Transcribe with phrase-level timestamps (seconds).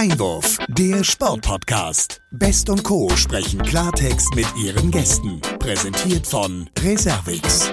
[0.00, 2.22] Einwurf, der Sportpodcast.
[2.30, 3.10] Best und Co.
[3.16, 5.42] sprechen Klartext mit ihren Gästen.
[5.58, 7.70] Präsentiert von Reservix.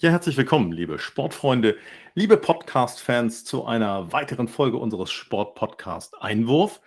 [0.00, 1.78] Ja, herzlich willkommen, liebe Sportfreunde,
[2.14, 6.82] liebe Podcast-Fans, zu einer weiteren Folge unseres Sportpodcast Einwurf.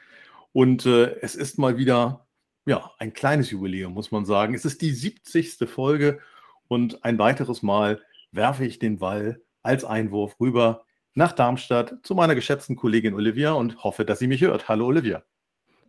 [0.54, 2.28] Und äh, es ist mal wieder
[2.68, 4.54] ja, ein kleines Jubiläum, muss man sagen.
[4.54, 5.68] Es ist die 70.
[5.68, 6.20] Folge
[6.68, 8.00] und ein weiteres Mal
[8.32, 13.84] werfe ich den Ball als Einwurf rüber nach Darmstadt zu meiner geschätzten Kollegin Olivia und
[13.84, 14.70] hoffe, dass sie mich hört.
[14.70, 15.24] Hallo Olivia.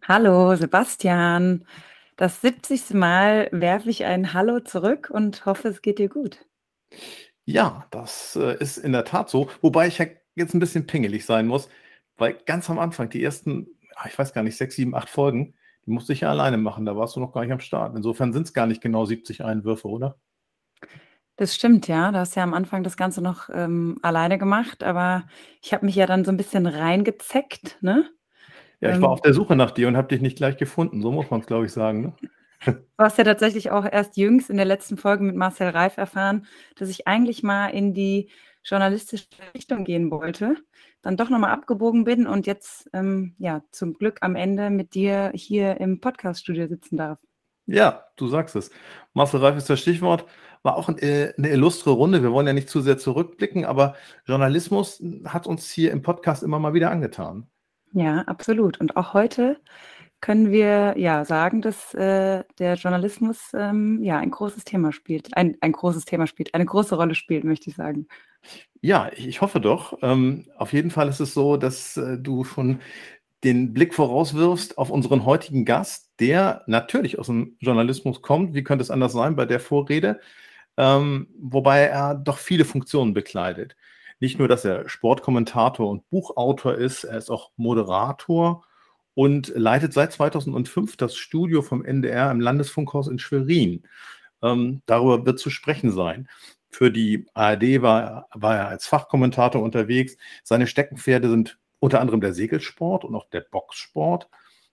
[0.06, 1.64] Hallo Sebastian.
[2.16, 2.94] Das 70.
[2.94, 6.44] Mal werfe ich ein Hallo zurück und hoffe, es geht dir gut.
[7.44, 9.48] Ja, das äh, ist in der Tat so.
[9.60, 9.98] Wobei ich
[10.34, 11.68] jetzt ein bisschen pingelig sein muss,
[12.16, 15.54] weil ganz am Anfang, die ersten, ah, ich weiß gar nicht, sechs, sieben, acht Folgen,
[15.86, 16.84] die musste ich ja alleine machen.
[16.84, 17.96] Da warst du noch gar nicht am Start.
[17.96, 20.16] Insofern sind es gar nicht genau 70 Einwürfe, oder?
[21.36, 22.12] Das stimmt, ja.
[22.12, 25.24] Du hast ja am Anfang das Ganze noch ähm, alleine gemacht, aber
[25.62, 28.10] ich habe mich ja dann so ein bisschen reingezeckt, ne?
[28.80, 31.00] Ja, ich war ähm, auf der Suche nach dir und habe dich nicht gleich gefunden.
[31.00, 32.02] So muss man es, glaube ich, sagen.
[32.02, 32.30] Ne?
[32.64, 36.46] Du hast ja tatsächlich auch erst jüngst in der letzten Folge mit Marcel Reif erfahren,
[36.76, 38.28] dass ich eigentlich mal in die
[38.64, 40.56] journalistische Richtung gehen wollte,
[41.00, 45.32] dann doch nochmal abgebogen bin und jetzt ähm, ja zum Glück am Ende mit dir
[45.34, 47.18] hier im Podcaststudio sitzen darf.
[47.66, 48.70] Ja, du sagst es.
[49.12, 50.26] Marcel Reif ist das Stichwort.
[50.62, 52.22] War auch äh, eine illustre Runde.
[52.22, 53.94] Wir wollen ja nicht zu sehr zurückblicken, aber
[54.26, 57.46] Journalismus hat uns hier im Podcast immer mal wieder angetan.
[57.92, 58.80] Ja, absolut.
[58.80, 59.60] Und auch heute
[60.20, 65.56] können wir ja sagen, dass äh, der Journalismus ähm, ja ein großes Thema spielt, ein,
[65.60, 68.06] ein großes Thema spielt, eine große Rolle spielt, möchte ich sagen.
[68.80, 69.98] Ja, ich hoffe doch.
[70.00, 72.80] Ähm, auf jeden Fall ist es so, dass äh, du schon
[73.44, 78.54] den Blick vorauswirfst auf unseren heutigen Gast, der natürlich aus dem Journalismus kommt.
[78.54, 80.20] Wie könnte es anders sein bei der Vorrede?
[80.76, 83.76] Ähm, wobei er doch viele Funktionen bekleidet.
[84.20, 88.64] Nicht nur, dass er Sportkommentator und Buchautor ist, er ist auch Moderator
[89.14, 93.82] und leitet seit 2005 das Studio vom NDR im Landesfunkhaus in Schwerin.
[94.42, 96.28] Ähm, darüber wird zu sprechen sein.
[96.70, 100.16] Für die ARD war, war er als Fachkommentator unterwegs.
[100.42, 104.28] Seine Steckenpferde sind unter anderem der Segelsport und auch der Boxsport.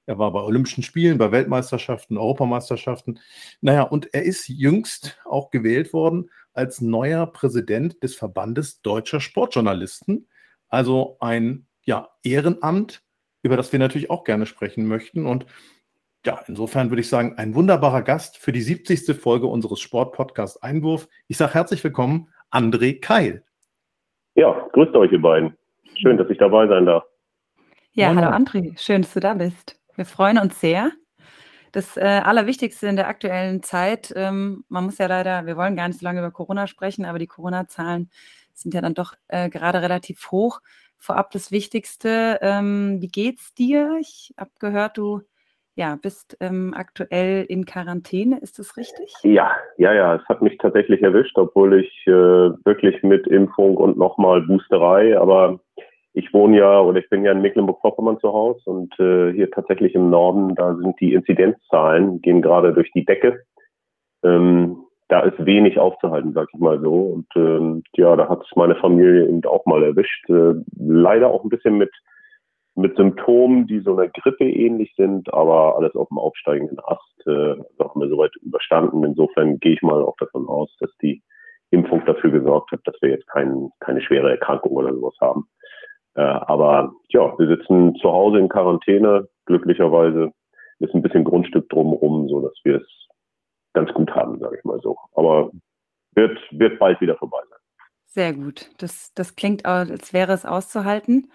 [0.10, 3.20] Er war bei Olympischen Spielen, bei Weltmeisterschaften, Europameisterschaften.
[3.62, 10.28] Naja, und er ist jüngst auch gewählt worden als neuer Präsident des Verbandes deutscher Sportjournalisten.
[10.68, 13.04] Also ein ja, Ehrenamt,
[13.44, 15.28] über das wir natürlich auch gerne sprechen möchten.
[15.28, 15.46] Und
[16.26, 19.16] ja, insofern würde ich sagen, ein wunderbarer Gast für die 70.
[19.16, 21.08] Folge unseres Sportpodcasts Einwurf.
[21.28, 23.44] Ich sage herzlich willkommen, André Keil.
[24.34, 25.56] Ja, grüßt euch, ihr beiden.
[26.02, 27.04] Schön, dass ich dabei sein darf.
[27.92, 29.79] Ja, hallo André, schön, dass du da bist.
[30.00, 30.94] Wir freuen uns sehr.
[31.74, 35.90] Das äh, Allerwichtigste in der aktuellen Zeit, ähm, man muss ja leider, wir wollen gar
[35.90, 38.10] nicht so lange über Corona sprechen, aber die Corona-Zahlen
[38.54, 40.62] sind ja dann doch äh, gerade relativ hoch.
[40.98, 43.98] Vorab das Wichtigste, ähm, wie geht's dir?
[44.00, 45.20] Ich habe gehört, du
[45.76, 49.14] ja, bist ähm, aktuell in Quarantäne, ist das richtig?
[49.24, 53.98] Ja, ja, ja, es hat mich tatsächlich erwischt, obwohl ich äh, wirklich mit Impfung und
[53.98, 55.60] nochmal Boosterei, aber
[56.20, 59.96] ich wohne ja oder ich bin ja in Mecklenburg-Vorpommern zu Hause und äh, hier tatsächlich
[59.96, 63.42] im Norden, da sind die Inzidenzzahlen, gehen gerade durch die Decke.
[64.24, 66.94] Ähm, da ist wenig aufzuhalten, sag ich mal so.
[66.94, 70.30] Und ähm, ja, da hat es meine Familie eben auch mal erwischt.
[70.30, 71.92] Äh, leider auch ein bisschen mit,
[72.76, 77.28] mit Symptomen, die so einer Grippe ähnlich sind, aber alles auf dem aufsteigenden Ast.
[77.28, 79.04] Äh, haben wir soweit überstanden.
[79.04, 81.24] Insofern gehe ich mal auch davon aus, dass die
[81.72, 85.48] Impfung dafür gesorgt hat, dass wir jetzt kein, keine schwere Erkrankung oder sowas haben.
[86.16, 89.28] Äh, aber ja, wir sitzen zu Hause in Quarantäne.
[89.46, 90.32] Glücklicherweise
[90.80, 92.88] ist ein bisschen Grundstück drumherum, so dass wir es
[93.74, 94.98] ganz gut haben, sage ich mal so.
[95.14, 95.52] Aber
[96.16, 97.60] wird, wird bald wieder vorbei sein.
[98.06, 98.70] Sehr gut.
[98.80, 101.32] Das, das klingt, als wäre es auszuhalten.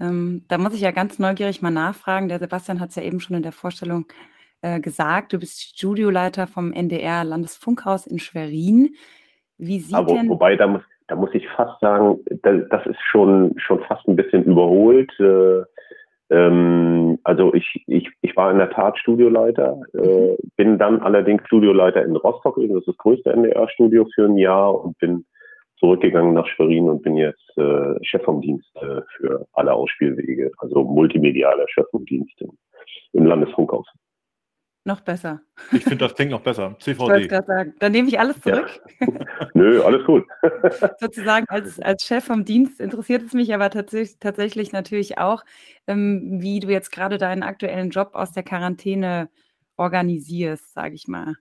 [0.00, 2.28] Ähm, da muss ich ja ganz neugierig mal nachfragen.
[2.28, 4.06] Der Sebastian hat es ja eben schon in der Vorstellung
[4.62, 5.32] äh, gesagt.
[5.32, 8.94] Du bist Studioleiter vom NDR Landesfunkhaus in Schwerin.
[9.58, 10.28] Wie sieht Aber, denn...
[10.28, 14.44] Wobei, da muss, da muss ich fast sagen, das ist schon, schon fast ein bisschen
[14.44, 15.12] überholt.
[15.20, 15.62] Äh,
[16.28, 20.36] ähm, also ich, ich, ich war in der Tat Studioleiter, äh, mhm.
[20.56, 24.98] bin dann allerdings Studioleiter in Rostock, das ist das größte NDR-Studio für ein Jahr und
[24.98, 25.24] bin
[25.78, 30.82] zurückgegangen nach Schwerin und bin jetzt äh, Chef vom Dienst äh, für alle Ausspielwege, also
[30.82, 32.50] multimedialer Chef vom Dienst im,
[33.12, 33.86] im Landesfunkhaus.
[34.86, 35.40] Noch besser.
[35.72, 36.76] Ich finde, das klingt noch besser.
[36.78, 37.16] CVD.
[37.22, 37.74] Ich gerade sagen.
[37.80, 38.70] Dann nehme ich alles zurück.
[39.00, 39.08] Ja.
[39.52, 40.24] Nö, alles gut.
[41.00, 45.42] Sozusagen als, als Chef vom Dienst interessiert es mich aber tatsächlich, tatsächlich natürlich auch,
[45.88, 49.28] ähm, wie du jetzt gerade deinen aktuellen Job aus der Quarantäne
[49.76, 51.34] organisierst, sage ich mal.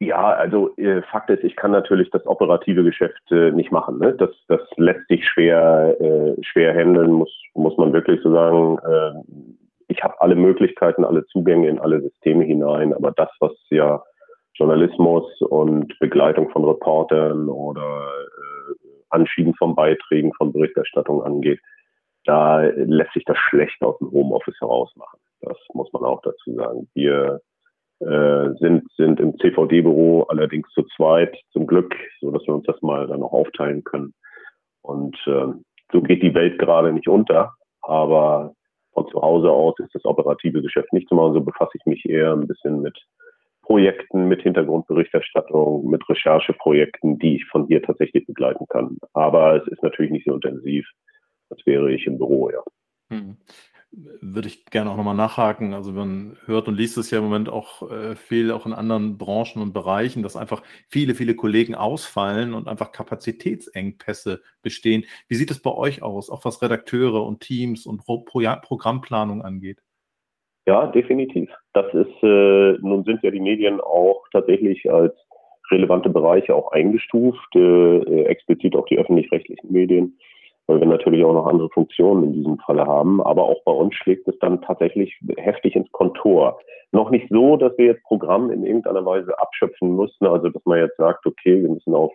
[0.00, 4.00] Ja, also äh, Fakt ist, ich kann natürlich das operative Geschäft äh, nicht machen.
[4.00, 4.12] Ne?
[4.12, 8.78] Das, das lässt sich schwer, äh, schwer handeln, muss, muss man wirklich so sagen.
[9.92, 14.02] Ich habe alle Möglichkeiten, alle Zugänge in alle Systeme hinein, aber das, was ja
[14.54, 21.60] Journalismus und Begleitung von Reportern oder äh, Anschieben von Beiträgen, von Berichterstattung angeht,
[22.24, 25.20] da lässt sich das schlecht aus dem Homeoffice heraus machen.
[25.42, 26.88] Das muss man auch dazu sagen.
[26.94, 27.40] Wir
[28.00, 32.80] äh, sind, sind im CVD-Büro allerdings zu zweit, zum Glück, so dass wir uns das
[32.80, 34.14] mal dann noch aufteilen können.
[34.80, 35.52] Und äh,
[35.92, 37.52] so geht die Welt gerade nicht unter,
[37.82, 38.54] aber
[38.92, 41.34] von zu Hause aus ist das operative Geschäft nicht zu machen.
[41.34, 42.98] So befasse ich mich eher ein bisschen mit
[43.62, 48.98] Projekten, mit Hintergrundberichterstattung, mit Rechercheprojekten, die ich von hier tatsächlich begleiten kann.
[49.12, 50.86] Aber es ist natürlich nicht so intensiv,
[51.50, 52.62] als wäre ich im Büro, ja.
[53.10, 53.36] Hm
[53.92, 55.74] würde ich gerne auch nochmal nachhaken.
[55.74, 59.18] Also man hört und liest es ja im Moment auch äh, viel, auch in anderen
[59.18, 65.04] Branchen und Bereichen, dass einfach viele, viele Kollegen ausfallen und einfach Kapazitätsengpässe bestehen.
[65.28, 69.42] Wie sieht es bei euch aus, auch was Redakteure und Teams und Pro Pro Programmplanung
[69.42, 69.78] angeht?
[70.66, 71.50] Ja, definitiv.
[71.72, 75.14] Das ist, äh, nun sind ja die Medien auch tatsächlich als
[75.70, 80.18] relevante Bereiche auch eingestuft, äh, explizit auch die öffentlich-rechtlichen Medien
[80.72, 83.22] weil wir natürlich auch noch andere Funktionen in diesem Falle haben.
[83.22, 86.58] Aber auch bei uns schlägt es dann tatsächlich heftig ins Kontor.
[86.92, 90.78] Noch nicht so, dass wir jetzt Programm in irgendeiner Weise abschöpfen mussten, also dass man
[90.78, 92.12] jetzt sagt, okay, wir müssen auf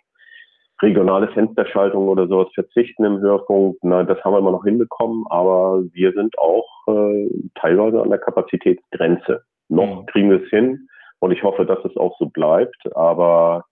[0.81, 3.77] regionale Fensterschaltung oder sowas verzichten im Hörfunk.
[3.83, 8.19] Nein, das haben wir immer noch hinbekommen, aber wir sind auch äh, teilweise an der
[8.19, 9.43] Kapazitätsgrenze.
[9.69, 10.05] Noch mhm.
[10.07, 10.87] kriegen wir es hin
[11.19, 13.65] und ich hoffe, dass es auch so bleibt, aber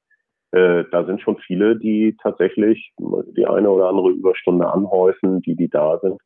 [0.56, 2.94] äh, da sind schon viele, die tatsächlich
[3.36, 6.22] die eine oder andere Überstunde anhäufen, die, die da sind.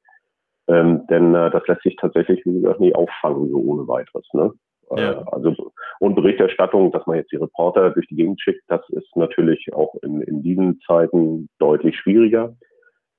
[0.68, 4.28] Ähm, denn äh, das lässt sich tatsächlich, wie gesagt, nie auffangen, so ohne weiteres.
[4.34, 4.54] Ne?
[4.96, 5.24] Äh, ja.
[5.31, 5.56] also,
[6.00, 9.96] und Berichterstattung, dass man jetzt die Reporter durch die Gegend schickt, das ist natürlich auch
[10.04, 12.56] in, in diesen Zeiten deutlich schwieriger.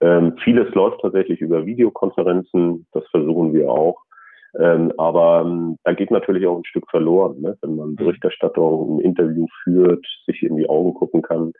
[0.01, 4.01] Ähm, vieles läuft tatsächlich über Videokonferenzen, das versuchen wir auch.
[4.58, 7.56] Ähm, aber ähm, da geht natürlich auch ein Stück verloren, ne?
[7.62, 7.97] wenn man mhm.
[7.97, 11.52] Berichterstattung, ein Interview führt, sich in die Augen gucken kann,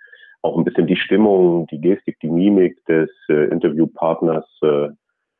[0.43, 4.89] auch ein bisschen die Stimmung, die Gestik, die Mimik des äh, Interviewpartners äh,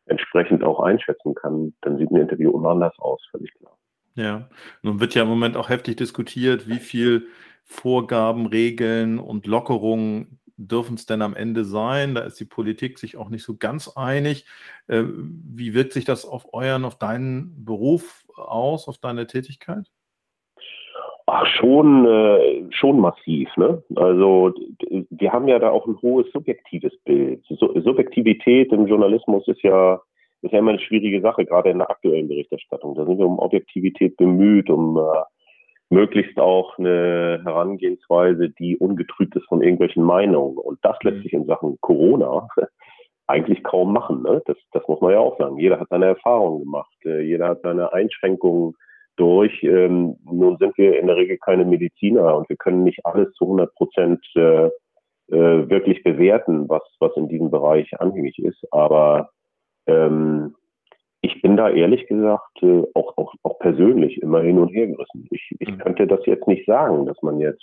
[0.07, 3.77] entsprechend auch einschätzen kann, dann sieht ein Interview immer anders aus, völlig klar.
[4.15, 4.49] Ja,
[4.83, 7.29] nun wird ja im Moment auch heftig diskutiert, wie viel
[7.65, 12.15] Vorgaben, Regeln und Lockerungen dürfen es denn am Ende sein?
[12.15, 14.45] Da ist die Politik sich auch nicht so ganz einig.
[14.89, 19.91] Äh, wie wirkt sich das auf euren, auf deinen Beruf aus, auf deine Tätigkeit?
[21.27, 23.49] Ach, schon, äh, schon massiv.
[23.57, 23.83] Ne?
[23.95, 24.53] Also
[25.11, 27.45] wir haben ja da auch ein hohes subjektives Bild.
[27.47, 30.01] Subjektivität im Journalismus ist ja,
[30.43, 32.97] ist ja immer eine schwierige Sache, gerade in der aktuellen Berichterstattung.
[32.97, 35.01] Da sind wir um Objektivität bemüht, um äh,
[35.91, 40.57] möglichst auch eine Herangehensweise, die ungetrübt ist von irgendwelchen Meinungen.
[40.57, 41.23] Und das lässt mhm.
[41.23, 42.49] sich in Sachen Corona
[43.27, 44.23] eigentlich kaum machen.
[44.23, 44.41] Ne?
[44.47, 45.59] Das, das muss man ja auch sagen.
[45.59, 48.75] Jeder hat seine Erfahrungen gemacht, äh, jeder hat seine Einschränkungen
[49.17, 49.63] durch.
[49.63, 53.45] Ähm, nun sind wir in der Regel keine Mediziner und wir können nicht alles zu
[53.45, 58.65] 100 Prozent äh, äh, wirklich bewerten, was, was in diesem Bereich anhängig ist.
[58.73, 59.31] Aber
[59.87, 60.55] ähm,
[61.23, 65.27] ich bin da ehrlich gesagt äh, auch, auch, auch persönlich immer hin und her gerissen.
[65.31, 65.79] Ich, ich mhm.
[65.79, 67.63] könnte das jetzt nicht sagen, dass man jetzt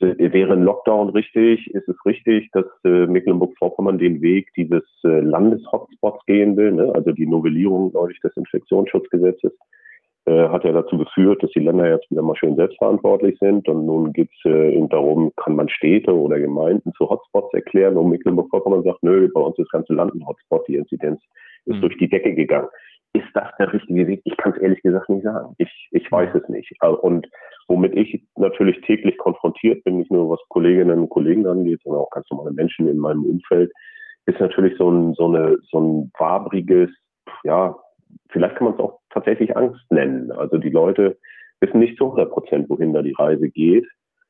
[0.00, 5.20] äh, wäre ein Lockdown richtig, ist es richtig, dass äh, Mecklenburg-Vorpommern den Weg dieses äh,
[5.20, 6.92] Landeshotspots gehen will, ne?
[6.94, 9.52] also die Novellierung neulich des Infektionsschutzgesetzes
[10.26, 13.66] äh, hat ja dazu geführt, dass die Länder jetzt wieder mal schön selbstverantwortlich sind.
[13.68, 17.96] Und nun geht es äh, darum, kann man Städte oder Gemeinden zu Hotspots erklären.
[17.96, 21.22] Und Mecklenburg-Vorpommern sagt, nö, bei uns ist das ganze Land ein Hotspot, die Inzidenz
[21.66, 21.80] ist mhm.
[21.80, 22.68] durch die Decke gegangen.
[23.12, 24.20] Ist das der richtige Weg?
[24.24, 25.54] Ich kann es ehrlich gesagt nicht sagen.
[25.58, 26.70] Ich, ich weiß es nicht.
[26.80, 27.26] Und
[27.66, 32.10] womit ich natürlich täglich konfrontiert bin, nicht nur was Kolleginnen und Kollegen angeht, sondern auch
[32.10, 33.72] ganz normale Menschen in meinem Umfeld,
[34.26, 36.90] ist natürlich so ein, so eine, so ein wabriges,
[37.42, 37.76] ja,
[38.28, 40.30] vielleicht kann man es auch tatsächlich Angst nennen.
[40.30, 41.18] Also die Leute
[41.60, 43.86] wissen nicht zu 100 Prozent, wohin da die Reise geht.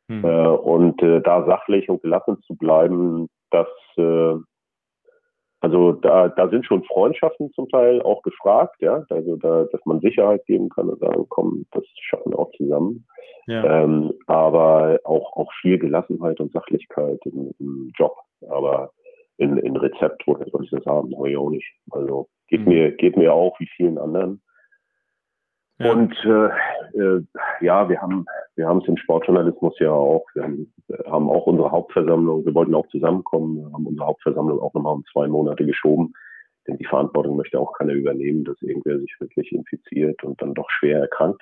[0.09, 0.25] Hm.
[0.25, 4.35] Äh, und äh, da sachlich und gelassen zu bleiben, das, äh,
[5.61, 10.00] also da, da sind schon Freundschaften zum Teil auch gefragt, ja, also da, dass man
[10.00, 13.07] Sicherheit geben kann und sagen, komm, das schaffen wir auch zusammen.
[13.47, 13.83] Ja.
[13.83, 18.17] Ähm, aber auch, auch viel Gelassenheit und Sachlichkeit im, im Job.
[18.49, 18.93] Aber
[19.37, 21.14] in, in Rezept, woher soll ich das haben?
[21.17, 21.71] Habe ich auch nicht.
[21.90, 22.69] Also geht mhm.
[22.69, 24.40] mir, geht mir auch wie vielen anderen.
[25.81, 25.93] Ja.
[25.93, 27.23] Und äh, äh,
[27.61, 28.27] ja, wir haben
[28.61, 30.27] wir haben es im Sportjournalismus ja auch.
[30.35, 30.73] Wir haben,
[31.07, 32.45] haben auch unsere Hauptversammlung.
[32.45, 33.57] Wir wollten auch zusammenkommen.
[33.57, 36.13] Wir haben unsere Hauptversammlung auch nochmal um zwei Monate geschoben.
[36.69, 40.69] Denn die Verantwortung möchte auch keiner übernehmen, dass irgendwer sich wirklich infiziert und dann doch
[40.69, 41.41] schwer erkrankt.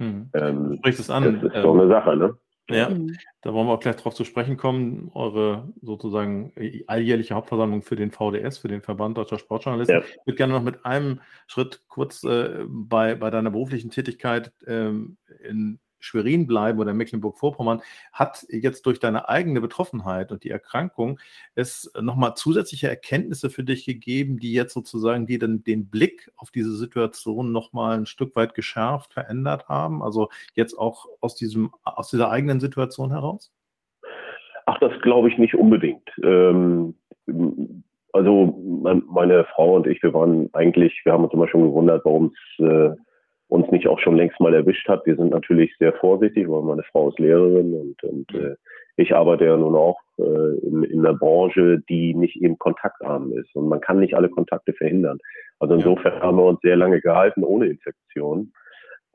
[0.00, 0.28] Hm.
[0.34, 1.22] Ähm, sprichst es an.
[1.22, 2.36] Das ist ähm, doch eine Sache, ne?
[2.68, 3.16] Ja, mhm.
[3.42, 5.10] da wollen wir auch gleich drauf zu sprechen kommen.
[5.14, 6.52] Eure sozusagen
[6.88, 10.00] alljährliche Hauptversammlung für den VDS, für den Verband Deutscher Sportjournalisten.
[10.00, 10.04] Ja.
[10.04, 15.16] Ich würde gerne noch mit einem Schritt kurz äh, bei, bei deiner beruflichen Tätigkeit ähm,
[15.48, 21.18] in Schwerin bleiben oder Mecklenburg-Vorpommern, hat jetzt durch deine eigene Betroffenheit und die Erkrankung
[21.54, 26.50] es nochmal zusätzliche Erkenntnisse für dich gegeben, die jetzt sozusagen die dann den Blick auf
[26.50, 30.02] diese Situation nochmal ein Stück weit geschärft, verändert haben?
[30.02, 33.52] Also jetzt auch aus diesem, aus dieser eigenen Situation heraus?
[34.66, 36.10] Ach, das glaube ich nicht unbedingt.
[36.22, 36.94] Ähm,
[38.12, 42.32] also meine Frau und ich, wir waren eigentlich, wir haben uns immer schon gewundert, warum
[42.58, 42.90] es äh,
[43.48, 45.06] uns nicht auch schon längst mal erwischt hat.
[45.06, 48.56] Wir sind natürlich sehr vorsichtig, weil meine Frau ist Lehrerin und, und äh,
[48.96, 53.54] ich arbeite ja nun auch äh, in, in einer Branche, die nicht eben kontaktarm ist.
[53.54, 55.18] Und man kann nicht alle Kontakte verhindern.
[55.60, 58.52] Also insofern haben wir uns sehr lange gehalten ohne Infektion.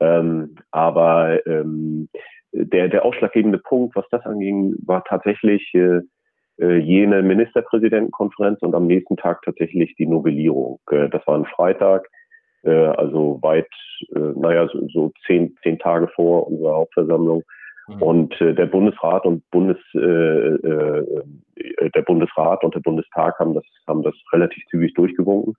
[0.00, 2.08] Ähm, aber ähm,
[2.52, 6.00] der, der ausschlaggebende Punkt, was das anging, war tatsächlich äh,
[6.60, 10.78] äh, jene Ministerpräsidentenkonferenz und am nächsten Tag tatsächlich die Novellierung.
[10.90, 12.08] Äh, das war ein Freitag
[12.62, 13.68] äh, also weit,
[14.14, 17.42] äh, naja, so, so zehn, zehn Tage vor unserer Hauptversammlung.
[17.88, 18.02] Mhm.
[18.02, 21.24] Und äh, der Bundesrat und Bundes, äh, äh,
[21.94, 25.54] der Bundesrat und der Bundestag haben das, haben das relativ zügig durchgewunken.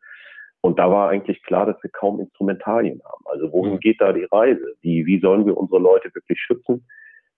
[0.62, 3.24] Und da war eigentlich klar, dass wir kaum Instrumentarien haben.
[3.26, 3.80] Also wohin mhm.
[3.80, 4.76] geht da die Reise?
[4.82, 6.86] Wie, wie sollen wir unsere Leute wirklich schützen?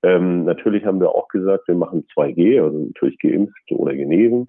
[0.03, 4.47] Ähm, natürlich haben wir auch gesagt, wir machen 2G, also natürlich geimpft oder genesen.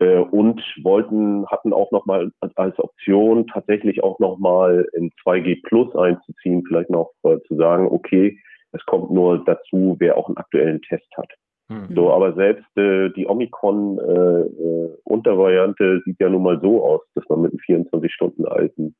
[0.00, 6.64] Äh, und wollten, hatten auch nochmal als Option tatsächlich auch nochmal in 2G Plus einzuziehen,
[6.66, 8.36] vielleicht noch äh, zu sagen, okay,
[8.72, 11.30] es kommt nur dazu, wer auch einen aktuellen Test hat.
[11.68, 11.88] Mhm.
[11.94, 17.28] So, aber selbst äh, die Omikron-Untervariante äh, äh sieht ja nun mal so aus, dass
[17.28, 18.96] man mit einem 24 Stunden alten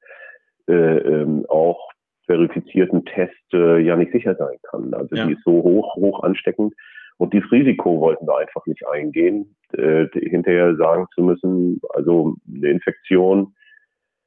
[0.69, 1.89] äh, ähm, auch
[2.27, 4.95] verifizierten Test ja nicht sicher sein kann.
[4.95, 5.27] Also ja.
[5.27, 6.73] die ist so hoch, hoch ansteckend,
[7.21, 12.71] und dieses Risiko wollten wir einfach nicht eingehen, äh, hinterher sagen zu müssen, also eine
[12.71, 13.55] Infektion,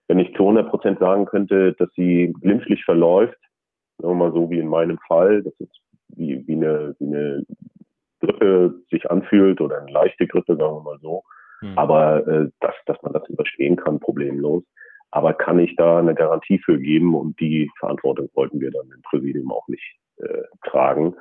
[0.08, 3.40] wenn ich zu 100 Prozent sagen könnte, dass sie glimpflich verläuft,
[3.98, 5.70] sagen wir mal so wie in meinem Fall, dass es
[6.10, 7.44] wie, wie, eine, wie eine
[8.20, 11.24] Grippe sich anfühlt oder eine leichte Grippe, sagen wir mal so.
[11.62, 11.76] Mhm.
[11.76, 14.64] Aber äh, dass, dass man das überstehen kann, problemlos.
[15.10, 19.02] Aber kann ich da eine Garantie für geben und die Verantwortung wollten wir dann im
[19.02, 21.16] Präsidium auch nicht äh, tragen.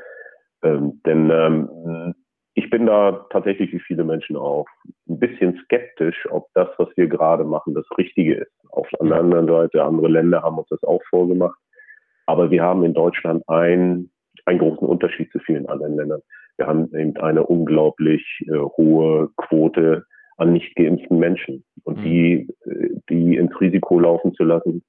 [0.62, 2.14] Ähm, denn ähm,
[2.54, 4.66] ich bin da tatsächlich wie viele Menschen auch
[5.09, 8.52] ein bisschen skeptisch, ob das, was wir gerade machen, das Richtige ist.
[8.71, 11.59] Auf der anderen Seite, andere Länder haben uns das auch vorgemacht.
[12.26, 14.11] Aber wir haben in Deutschland ein,
[14.45, 16.21] einen großen Unterschied zu vielen anderen Ländern.
[16.59, 20.04] Wir haben eben eine unglaublich äh, hohe Quote
[20.37, 21.64] an nicht geimpften Menschen.
[21.85, 22.02] Und mhm.
[22.02, 24.83] die, äh, die ins Risiko laufen zu lassen,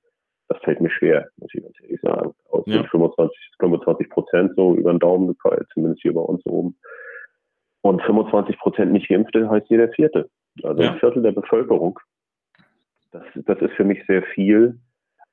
[0.53, 2.33] das fällt mir schwer, muss ich ganz ehrlich sagen.
[2.50, 2.83] Aus ja.
[2.83, 6.77] 25, 25 Prozent so über den Daumen gefallen, zumindest hier bei uns oben.
[7.81, 10.29] Und 25 Prozent nicht Geimpfte heißt jeder Vierte.
[10.63, 10.91] Also ja.
[10.91, 12.00] ein Viertel der Bevölkerung.
[13.12, 14.79] Das, das ist für mich sehr viel.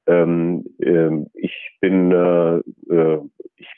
[0.07, 2.57] Ähm, ähm, ich bin, äh,
[2.93, 3.21] äh,
[3.57, 3.69] ich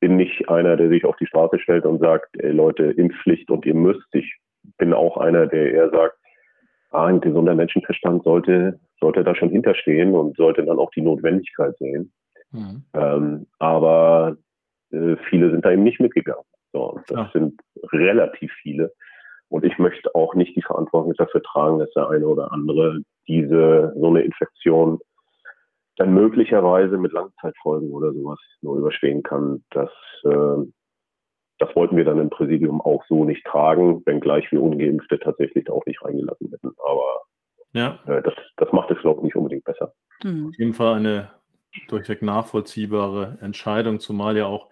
[0.00, 3.64] bin nicht einer, der sich auf die Straße stellt und sagt, ey Leute, Impfpflicht und
[3.64, 4.06] ihr müsst.
[4.12, 4.36] Ich
[4.76, 6.17] bin auch einer, der eher sagt,
[6.90, 12.12] ein gesunder Menschenverstand sollte sollte da schon hinterstehen und sollte dann auch die Notwendigkeit sehen.
[12.50, 12.82] Mhm.
[12.94, 14.36] Ähm, aber
[14.90, 16.44] äh, viele sind da eben nicht mitgegangen.
[16.72, 17.30] So, das ja.
[17.32, 17.60] sind
[17.92, 18.92] relativ viele.
[19.48, 23.92] Und ich möchte auch nicht die Verantwortung dafür tragen, dass der eine oder andere diese
[23.96, 24.98] so eine Infektion
[25.96, 29.64] dann möglicherweise mit Langzeitfolgen oder sowas nur überstehen kann.
[29.70, 29.90] Das,
[30.24, 30.64] äh,
[31.58, 35.84] das wollten wir dann im Präsidium auch so nicht tragen, wenngleich wir Ungeimpfte tatsächlich auch
[35.86, 36.72] nicht reingelassen hätten.
[36.84, 37.22] Aber
[37.72, 37.98] ja.
[38.06, 39.92] Äh, das, das macht es, glaube ich, nicht unbedingt besser.
[40.22, 40.48] Mhm.
[40.48, 41.30] Auf jeden Fall eine
[41.88, 44.68] durchweg nachvollziehbare Entscheidung, zumal ja auch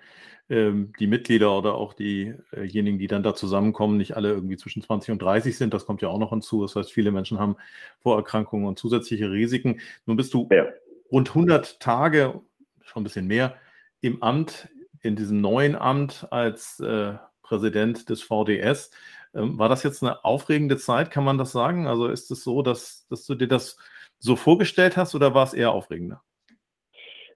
[0.49, 5.13] ähm, die Mitglieder oder auch diejenigen, die dann da zusammenkommen, nicht alle irgendwie zwischen 20
[5.13, 5.75] und 30 sind.
[5.75, 6.63] Das kommt ja auch noch hinzu.
[6.63, 7.57] Das heißt, viele Menschen haben
[8.01, 9.81] Vorerkrankungen und zusätzliche Risiken.
[10.07, 10.67] Nun bist du ja.
[11.11, 12.41] rund 100 Tage,
[12.83, 13.57] schon ein bisschen mehr,
[14.01, 14.69] im Amt,
[15.03, 18.91] in diesem neuen Amt als äh, Präsident des VDS.
[19.35, 21.87] Ähm, war das jetzt eine aufregende Zeit, kann man das sagen?
[21.87, 23.79] Also ist es so, dass, dass du dir das
[24.19, 26.23] so vorgestellt hast oder war es eher aufregender?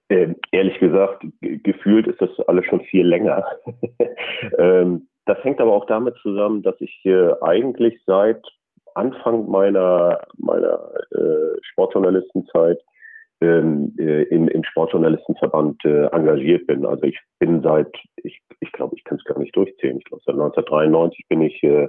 [0.09, 3.45] Ähm, ehrlich gesagt, gefühlt ist das alles schon viel länger.
[4.57, 8.43] ähm, das hängt aber auch damit zusammen, dass ich äh, eigentlich seit
[8.95, 12.79] Anfang meiner, meiner äh, Sportjournalistenzeit
[13.41, 16.85] ähm, äh, im, im Sportjournalistenverband äh, engagiert bin.
[16.85, 19.97] Also ich bin seit, ich, ich glaube, ich kann es gar nicht durchzählen.
[19.97, 21.87] Ich glaube, seit 1993 bin ich äh,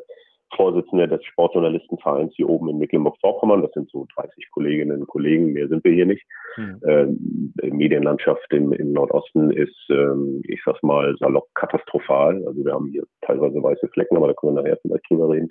[0.56, 3.62] Vorsitzender des Sportjournalistenvereins hier oben in Mecklenburg-Vorpommern.
[3.62, 6.24] Das sind so 30 Kolleginnen und Kollegen, mehr sind wir hier nicht.
[6.56, 6.80] Mhm.
[6.86, 12.44] Ähm, Medienlandschaft im, im Nordosten ist, ähm, ich sag's mal, salopp katastrophal.
[12.46, 15.48] Also wir haben hier teilweise weiße Flecken, aber da können wir nachher vielleicht drüber reden.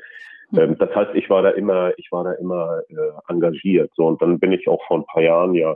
[0.52, 0.60] Mhm.
[0.60, 3.92] Ähm, das heißt, ich war da immer, ich war da immer äh, engagiert.
[3.96, 5.76] So und dann bin ich auch vor ein paar Jahren ja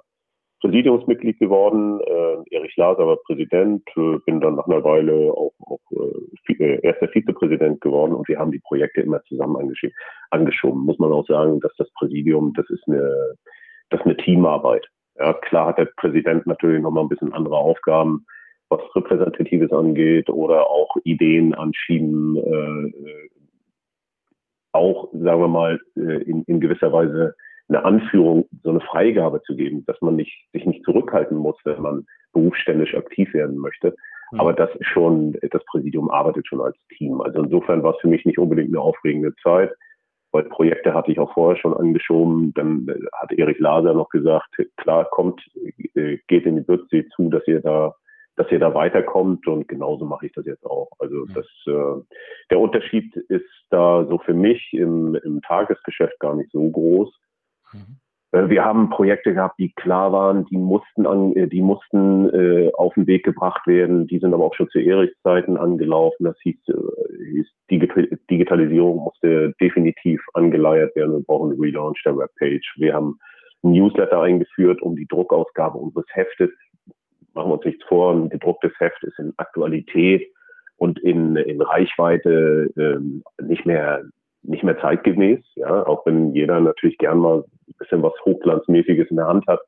[0.61, 1.99] Präsidiumsmitglied geworden.
[2.01, 7.07] Äh, Erich Laser war Präsident, äh, bin dann nach einer Weile auch, auch äh, erster
[7.09, 9.57] Vizepräsident geworden und wir haben die Projekte immer zusammen
[10.31, 10.85] angeschoben.
[10.85, 13.35] Muss man auch sagen, dass das Präsidium, das ist eine,
[13.89, 14.87] das ist eine Teamarbeit.
[15.17, 18.25] Ja, klar hat der Präsident natürlich nochmal ein bisschen andere Aufgaben,
[18.69, 23.29] was Repräsentatives angeht oder auch Ideen anschieben, äh, äh
[24.71, 27.33] auch, sagen wir mal, äh, in, in gewisser Weise
[27.67, 31.81] eine Anführung, so eine Freigabe zu geben, dass man nicht, sich nicht zurückhalten muss, wenn
[31.81, 33.95] man berufsständisch aktiv werden möchte.
[34.31, 34.39] Mhm.
[34.39, 37.21] Aber das ist schon, das Präsidium arbeitet schon als Team.
[37.21, 39.71] Also insofern war es für mich nicht unbedingt eine aufregende Zeit,
[40.31, 42.53] weil Projekte hatte ich auch vorher schon angeschoben.
[42.53, 45.41] Dann äh, hat Erich Laser noch gesagt, klar, kommt,
[45.95, 47.95] äh, geht in die Bürgsee zu, dass ihr da
[48.37, 50.89] dass ihr da weiterkommt und genauso mache ich das jetzt auch.
[50.99, 51.33] Also mhm.
[51.33, 52.03] das, äh,
[52.51, 57.13] der Unterschied ist da so für mich im, im Tagesgeschäft gar nicht so groß.
[58.35, 62.71] Äh, wir haben Projekte gehabt, die klar waren, die mussten an, äh, die mussten äh,
[62.73, 64.07] auf den Weg gebracht werden.
[64.07, 66.25] Die sind aber auch schon zu Erichs Zeiten angelaufen.
[66.25, 71.13] Das hieß, äh, hieß Digital Digitalisierung musste definitiv angeleiert werden.
[71.13, 72.75] Wir brauchen einen Relaunch der Webpage.
[72.77, 73.19] Wir haben
[73.63, 76.49] ein Newsletter eingeführt, um die Druckausgabe unseres Heftes.
[77.33, 80.25] Machen wir uns nichts vor, ein gedrucktes Heft ist in Aktualität
[80.77, 84.03] und in, in Reichweite ähm, nicht mehr
[84.47, 87.43] nicht mehr zeitgemäß, ja, auch wenn jeder natürlich gern mal
[87.77, 89.61] bisschen was Hochglanzmäßiges in der Hand hat.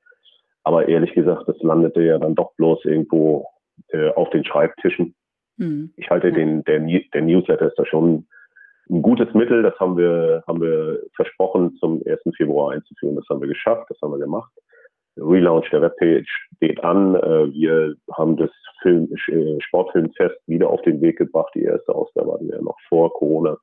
[0.64, 3.48] Aber ehrlich gesagt, das landete ja dann doch bloß irgendwo
[3.90, 5.16] äh, auf den Schreibtischen.
[5.58, 5.94] Mhm.
[5.96, 8.28] Ich halte den, der, der Newsletter ist da schon
[8.90, 9.64] ein gutes Mittel.
[9.64, 12.20] Das haben wir, haben wir versprochen, zum 1.
[12.36, 13.16] Februar einzuführen.
[13.16, 14.52] Das haben wir geschafft, das haben wir gemacht.
[15.18, 17.16] Relaunch der Webpage steht an.
[17.16, 18.52] Äh, wir haben das
[18.82, 21.52] Film, äh, Sportfilmfest wieder auf den Weg gebracht.
[21.56, 23.58] Die erste Ausgabe hatten wir ja noch vor Corona.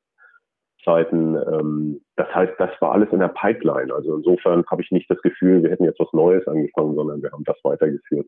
[0.84, 1.36] Zeiten.
[1.36, 3.92] Ähm, das heißt, das war alles in der Pipeline.
[3.92, 7.32] Also insofern habe ich nicht das Gefühl, wir hätten jetzt was Neues angefangen, sondern wir
[7.32, 8.26] haben das weitergeführt,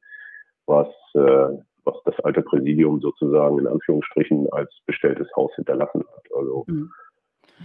[0.66, 6.24] was, äh, was das alte Präsidium sozusagen in Anführungsstrichen als bestelltes Haus hinterlassen hat.
[6.36, 6.90] Also mhm.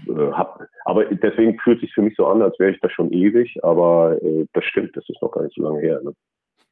[0.08, 2.90] äh, hab, aber deswegen fühlt es sich für mich so an, als wäre ich da
[2.90, 6.02] schon ewig, aber äh, das stimmt, das ist noch gar nicht so lange her.
[6.04, 6.14] Ne?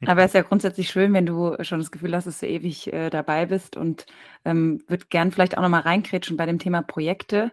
[0.06, 2.92] Aber es ist ja grundsätzlich schön, wenn du schon das Gefühl hast, dass du ewig
[2.94, 4.06] äh, dabei bist und
[4.46, 7.52] ähm, würde gern vielleicht auch nochmal reinkrätschen bei dem Thema Projekte.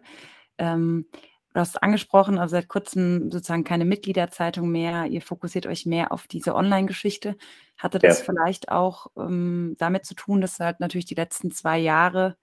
[0.58, 1.06] Ähm,
[1.52, 5.06] du hast angesprochen, also seit kurzem sozusagen keine Mitgliederzeitung mehr.
[5.06, 7.36] Ihr fokussiert euch mehr auf diese Online-Geschichte.
[7.78, 8.24] Hatte das ja.
[8.24, 12.36] vielleicht auch ähm, damit zu tun, dass halt natürlich die letzten zwei Jahre,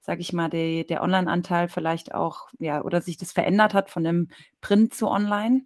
[0.00, 4.04] sage ich mal, die, der Online-Anteil vielleicht auch, ja, oder sich das verändert hat von
[4.04, 4.28] dem
[4.60, 5.62] Print zu Online?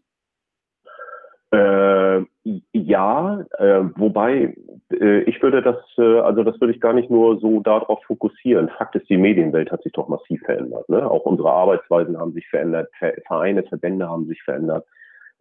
[1.51, 2.25] Äh,
[2.73, 4.55] ja, äh, wobei
[4.93, 8.69] äh, ich würde das, äh, also das würde ich gar nicht nur so darauf fokussieren.
[8.77, 10.89] Fakt ist, die Medienwelt hat sich doch massiv verändert.
[10.89, 11.09] Ne?
[11.09, 12.91] Auch unsere Arbeitsweisen haben sich verändert,
[13.27, 14.87] Vereine, Verbände haben sich verändert,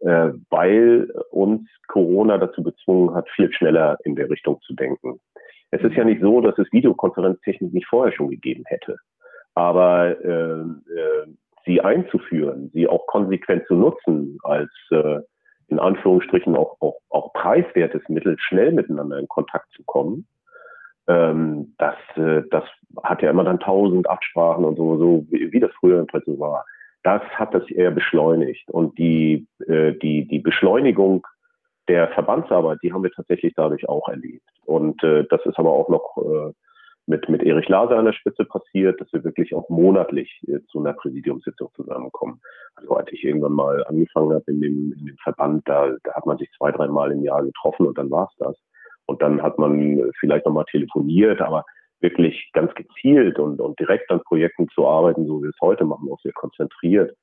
[0.00, 5.20] äh, weil uns Corona dazu gezwungen hat, viel schneller in der Richtung zu denken.
[5.70, 8.96] Es ist ja nicht so, dass es Videokonferenztechnik nicht vorher schon gegeben hätte.
[9.56, 10.64] Aber äh,
[11.66, 14.70] sie einzuführen, sie auch konsequent zu nutzen als
[15.68, 20.26] in Anführungsstrichen auch, auch, auch preiswertes Mittel, schnell miteinander in Kontakt zu kommen.
[21.06, 22.64] Ähm, das, äh, das
[23.02, 26.38] hat ja immer dann tausend Absprachen und so, so wie, wie das früher im Prinzip
[26.38, 26.64] war.
[27.02, 28.70] Das hat das eher beschleunigt.
[28.70, 31.26] Und die, äh, die, die Beschleunigung
[31.88, 34.48] der Verbandsarbeit, die haben wir tatsächlich dadurch auch erlebt.
[34.64, 36.52] Und äh, das ist aber auch noch äh,
[37.06, 40.80] mit, mit Erich Laser an der Spitze passiert, dass wir wirklich auch monatlich äh, zu
[40.80, 42.40] einer Präsidiumssitzung zusammenkommen.
[42.76, 46.26] Also als ich irgendwann mal angefangen habe in dem, in dem Verband, da, da hat
[46.26, 48.56] man sich zwei, dreimal im Jahr getroffen und dann war's das.
[49.06, 51.64] Und dann hat man vielleicht nochmal telefoniert, aber
[52.00, 55.84] wirklich ganz gezielt und, und direkt an Projekten zu arbeiten, so wie wir es heute
[55.84, 57.14] machen, auch sehr konzentriert,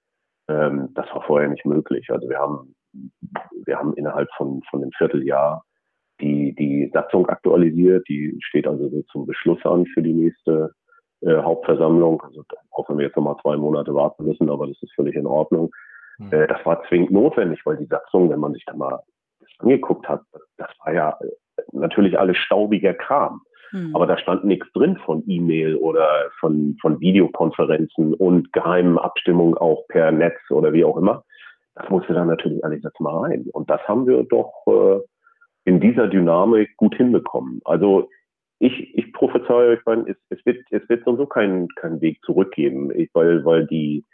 [0.47, 2.09] ähm, das war vorher nicht möglich.
[2.09, 2.75] Also wir haben,
[3.65, 5.63] wir haben innerhalb von, von einem Vierteljahr
[6.21, 8.07] die, die Satzung aktualisiert.
[8.07, 10.73] Die steht also so zum Beschluss an für die nächste
[11.21, 12.21] äh, Hauptversammlung.
[12.21, 15.25] Also auch wenn wir jetzt nochmal zwei Monate warten müssen, aber das ist völlig in
[15.25, 15.71] Ordnung.
[16.17, 16.31] Mhm.
[16.31, 19.01] Äh, das war zwingend notwendig, weil die Satzung, wenn man sich da mal
[19.59, 20.21] angeguckt hat,
[20.57, 23.41] das war ja äh, natürlich alles staubiger Kram.
[23.71, 23.95] Mhm.
[23.95, 29.87] Aber da stand nichts drin von E-Mail oder von, von Videokonferenzen und geheimen Abstimmungen auch
[29.87, 31.23] per Netz oder wie auch immer.
[31.75, 33.45] Das musste dann natürlich alles jetzt mal rein.
[33.53, 34.99] Und das haben wir doch äh,
[35.65, 37.61] in dieser Dynamik gut hinbekommen.
[37.65, 38.09] Also
[38.59, 42.91] ich, ich prophezeie, ich meine, es, es, wird, es wird so keinen keinen Weg zurückgeben,
[43.13, 44.05] weil, weil die,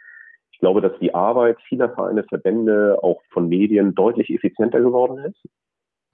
[0.58, 5.40] Ich glaube, dass die Arbeit vieler Vereine, Verbände, auch von Medien deutlich effizienter geworden ist.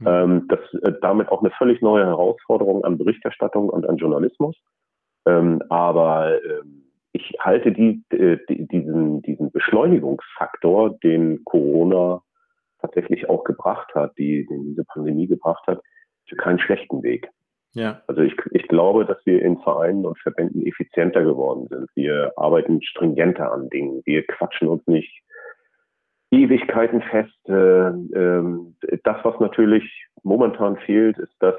[0.00, 0.06] Mhm.
[0.06, 4.54] Ähm, das äh, damit auch eine völlig neue Herausforderung an Berichterstattung und an Journalismus.
[5.26, 12.20] Ähm, aber ähm, ich halte die, äh, die, diesen, diesen Beschleunigungsfaktor, den Corona
[12.84, 15.80] tatsächlich auch gebracht hat, die, den diese Pandemie gebracht hat,
[16.28, 17.28] für keinen schlechten Weg.
[17.72, 18.02] Ja.
[18.06, 21.88] Also ich, ich glaube, dass wir in Vereinen und Verbänden effizienter geworden sind.
[21.94, 24.02] Wir arbeiten stringenter an Dingen.
[24.04, 25.22] Wir quatschen uns nicht
[26.30, 27.48] Ewigkeiten fest.
[27.48, 29.84] Äh, äh, das, was natürlich
[30.22, 31.56] momentan fehlt, ist das,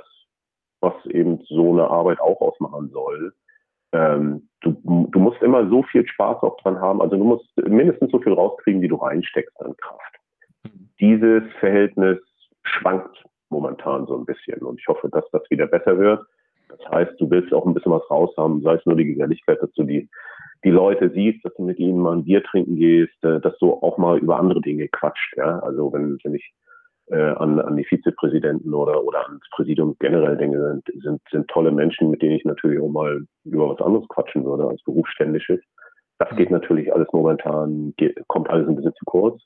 [0.80, 3.34] was eben so eine Arbeit auch ausmachen soll.
[3.92, 7.02] Ähm, du, du musst immer so viel Spaß auch dran haben.
[7.02, 10.16] Also du musst mindestens so viel rauskriegen, wie du reinsteckst an Kraft.
[10.66, 10.90] Mhm.
[11.00, 12.20] Dieses Verhältnis
[12.64, 16.26] schwankt momentan so ein bisschen und ich hoffe, dass das wieder besser wird.
[16.70, 19.62] Das heißt, du willst auch ein bisschen was raus haben, sei es nur die Geselligkeit,
[19.62, 20.10] dass du die,
[20.64, 23.72] die Leute siehst, dass du mit ihnen mal ein Bier trinken gehst, äh, dass du
[23.74, 25.38] auch mal über andere Dinge quatscht.
[25.38, 25.60] Ja?
[25.60, 26.54] Also wenn, wenn ich
[27.08, 31.72] äh, an, an die Vizepräsidenten oder, oder ans Präsidium generell denke, sind, sind, sind tolle
[31.72, 35.60] Menschen, mit denen ich natürlich auch mal über was anderes quatschen würde als berufsständisches.
[36.18, 39.42] Das geht natürlich alles momentan, geht, kommt alles ein bisschen zu kurz.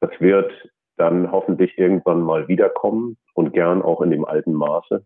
[0.00, 0.52] Das wird
[0.96, 5.04] dann hoffentlich irgendwann mal wiederkommen und gern auch in dem alten Maße.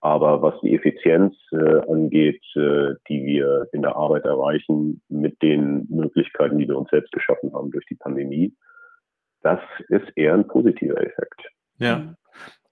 [0.00, 5.86] Aber was die Effizienz äh, angeht, äh, die wir in der Arbeit erreichen mit den
[5.90, 8.54] Möglichkeiten, die wir uns selbst geschaffen haben durch die Pandemie,
[9.42, 11.50] das ist eher ein positiver Effekt.
[11.78, 12.14] Ja.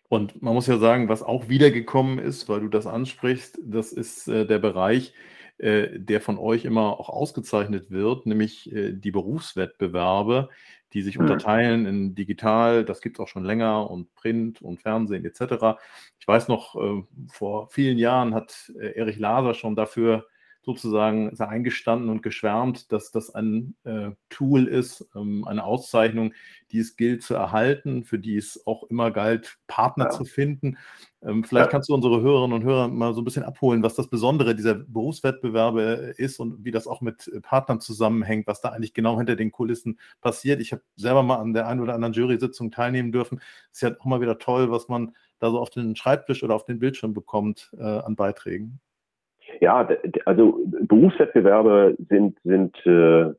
[0.08, 4.26] Und man muss ja sagen, was auch wiedergekommen ist, weil du das ansprichst, das ist
[4.28, 5.12] äh, der Bereich,
[5.58, 10.48] äh, der von euch immer auch ausgezeichnet wird, nämlich äh, die Berufswettbewerbe,
[10.92, 11.24] die sich mhm.
[11.24, 15.78] unterteilen in digital, das gibt es auch schon länger, und Print und Fernsehen etc.
[16.18, 20.26] Ich weiß noch, äh, vor vielen Jahren hat äh, Erich Laser schon dafür
[20.62, 26.34] sozusagen ist eingestanden und geschwärmt, dass das ein äh, Tool ist, ähm, eine Auszeichnung,
[26.72, 30.10] die es gilt zu erhalten, für die es auch immer galt, Partner ja.
[30.10, 30.76] zu finden.
[31.22, 31.70] Ähm, vielleicht ja.
[31.70, 34.74] kannst du unsere Hörerinnen und Hörer mal so ein bisschen abholen, was das Besondere dieser
[34.74, 39.50] Berufswettbewerbe ist und wie das auch mit Partnern zusammenhängt, was da eigentlich genau hinter den
[39.50, 40.60] Kulissen passiert.
[40.60, 43.40] Ich habe selber mal an der einen oder anderen Jury-Sitzung teilnehmen dürfen.
[43.72, 46.54] Es ist ja auch mal wieder toll, was man da so auf den Schreibtisch oder
[46.54, 48.80] auf den Bildschirm bekommt äh, an Beiträgen.
[49.60, 49.88] Ja,
[50.24, 53.32] also Berufswettbewerbe sind, sind, äh,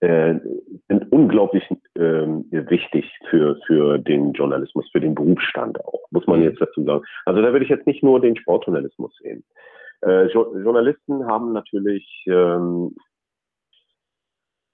[0.00, 0.40] äh,
[0.88, 6.46] sind unglaublich äh, wichtig für, für den Journalismus, für den Berufsstand auch, muss man mhm.
[6.46, 7.04] jetzt dazu sagen.
[7.24, 9.42] Also da würde ich jetzt nicht nur den Sportjournalismus sehen.
[10.04, 12.94] Äh, jo Journalisten haben natürlich, ähm,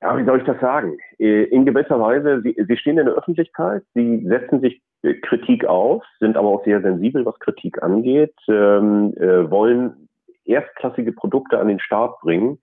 [0.02, 0.98] ja, wie soll ich das sagen?
[1.18, 4.82] Äh, in gewisser Weise, sie, sie stehen in der Öffentlichkeit, sie setzen sich
[5.22, 10.03] Kritik auf, sind aber auch sehr sensibel, was Kritik angeht, ähm, äh, wollen
[10.44, 12.58] erstklassige Produkte an den Start bringen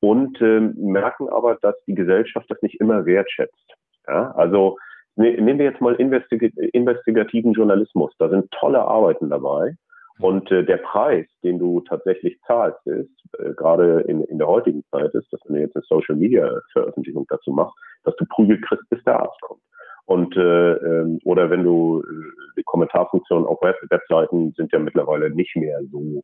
[0.00, 3.74] und äh, merken aber, dass die Gesellschaft das nicht immer wertschätzt.
[4.06, 4.32] Ja?
[4.32, 4.78] Also
[5.16, 8.12] ne, nehmen wir jetzt mal investig investigativen Journalismus.
[8.18, 9.74] Da sind tolle Arbeiten dabei.
[10.20, 14.84] Und äh, der Preis, den du tatsächlich zahlst, ist, äh, gerade in, in der heutigen
[14.90, 18.60] Zeit ist, dass wenn du jetzt eine Social Media Veröffentlichung dazu machst, dass du Prügel
[18.60, 19.62] kriegst, bis der Arzt kommt.
[20.04, 25.30] Und äh, ähm, oder wenn du äh, die Kommentarfunktionen auf Web Webseiten sind ja mittlerweile
[25.30, 26.22] nicht mehr so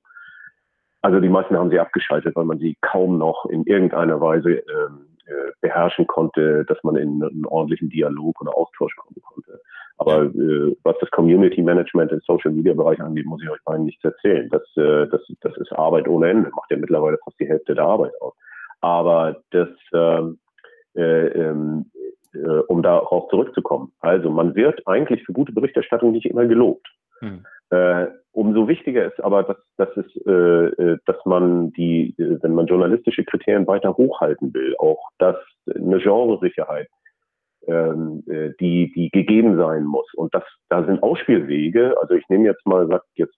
[1.07, 5.07] also die meisten haben sie abgeschaltet, weil man sie kaum noch in irgendeiner Weise ähm,
[5.27, 9.61] äh, beherrschen konnte, dass man in einen ordentlichen Dialog oder Austausch kommen konnte.
[9.99, 13.85] Aber äh, was das Community Management im Social Media Bereich angeht, muss ich euch beiden
[13.85, 14.49] nichts erzählen.
[14.51, 17.85] Das, äh, das, das ist Arbeit ohne Ende, macht ja mittlerweile fast die Hälfte der
[17.85, 18.35] Arbeit aus.
[18.81, 20.41] Aber das, ähm,
[20.97, 21.87] äh, ähm,
[22.35, 23.93] äh, um darauf zurückzukommen.
[24.01, 26.89] Also man wird eigentlich für gute Berichterstattung nicht immer gelobt.
[27.21, 27.45] Hm.
[27.71, 32.55] Äh, umso wichtiger ist aber, dass, dass, es, äh, äh, dass man die, äh, wenn
[32.55, 35.37] man journalistische Kriterien weiter hochhalten will, auch dass
[35.75, 36.89] eine Genresicherheit,
[37.67, 40.07] ähm, äh, die, die gegeben sein muss.
[40.15, 43.35] Und das, da sind Ausspielwege, also ich nehme jetzt mal, sag jetzt,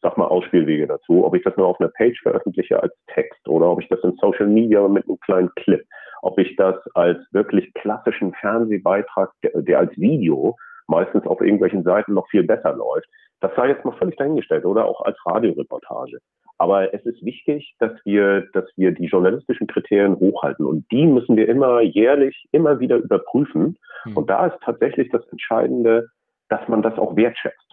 [0.00, 3.70] sag mal Ausspielwege dazu, ob ich das nur auf einer Page veröffentliche als Text oder
[3.70, 5.84] ob ich das in Social Media mit einem kleinen Clip,
[6.22, 10.56] ob ich das als wirklich klassischen Fernsehbeitrag, der, der als Video
[10.90, 13.08] meistens auf irgendwelchen Seiten noch viel besser läuft.
[13.40, 16.18] Das sei jetzt mal völlig dahingestellt oder auch als Radioreportage.
[16.58, 21.36] Aber es ist wichtig, dass wir, dass wir die journalistischen Kriterien hochhalten und die müssen
[21.36, 23.78] wir immer jährlich immer wieder überprüfen.
[24.04, 24.16] Mhm.
[24.16, 26.08] Und da ist tatsächlich das Entscheidende,
[26.50, 27.70] dass man das auch wertschätzt.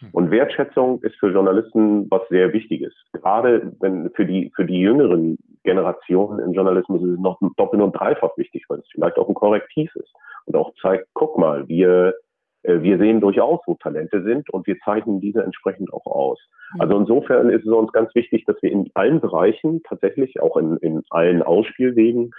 [0.00, 0.08] Hm.
[0.12, 2.94] Und Wertschätzung ist für Journalisten was sehr Wichtiges.
[3.12, 7.92] Gerade wenn für die, für die jüngeren Generationen im Journalismus ist es noch doppelt und
[7.92, 10.12] dreifach wichtig, weil es vielleicht auch ein Korrektiv ist
[10.46, 12.14] und auch zeigt, guck mal, wir,
[12.62, 16.38] wir sehen durchaus, wo Talente sind und wir zeichnen diese entsprechend auch aus.
[16.74, 16.80] Mhm.
[16.80, 20.76] Also insofern ist es uns ganz wichtig, dass wir in allen Bereichen tatsächlich, auch in,
[20.78, 22.32] in allen Ausspielwegen,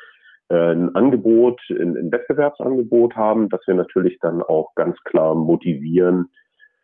[0.49, 6.29] äh, ein Angebot, ein, ein Wettbewerbsangebot haben, dass wir natürlich dann auch ganz klar motivieren.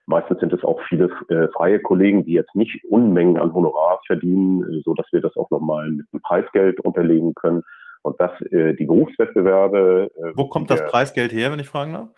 [0.06, 4.63] Meistens sind es auch viele äh, freie Kollegen, die jetzt nicht Unmengen an Honorar verdienen,
[4.63, 7.63] äh, so dass wir das auch nochmal mit einem Preisgeld unterlegen können.
[8.04, 10.10] Und dass äh, die Berufswettbewerbe.
[10.15, 12.10] Äh, Wo kommt das Preisgeld her, wenn ich fragen darf?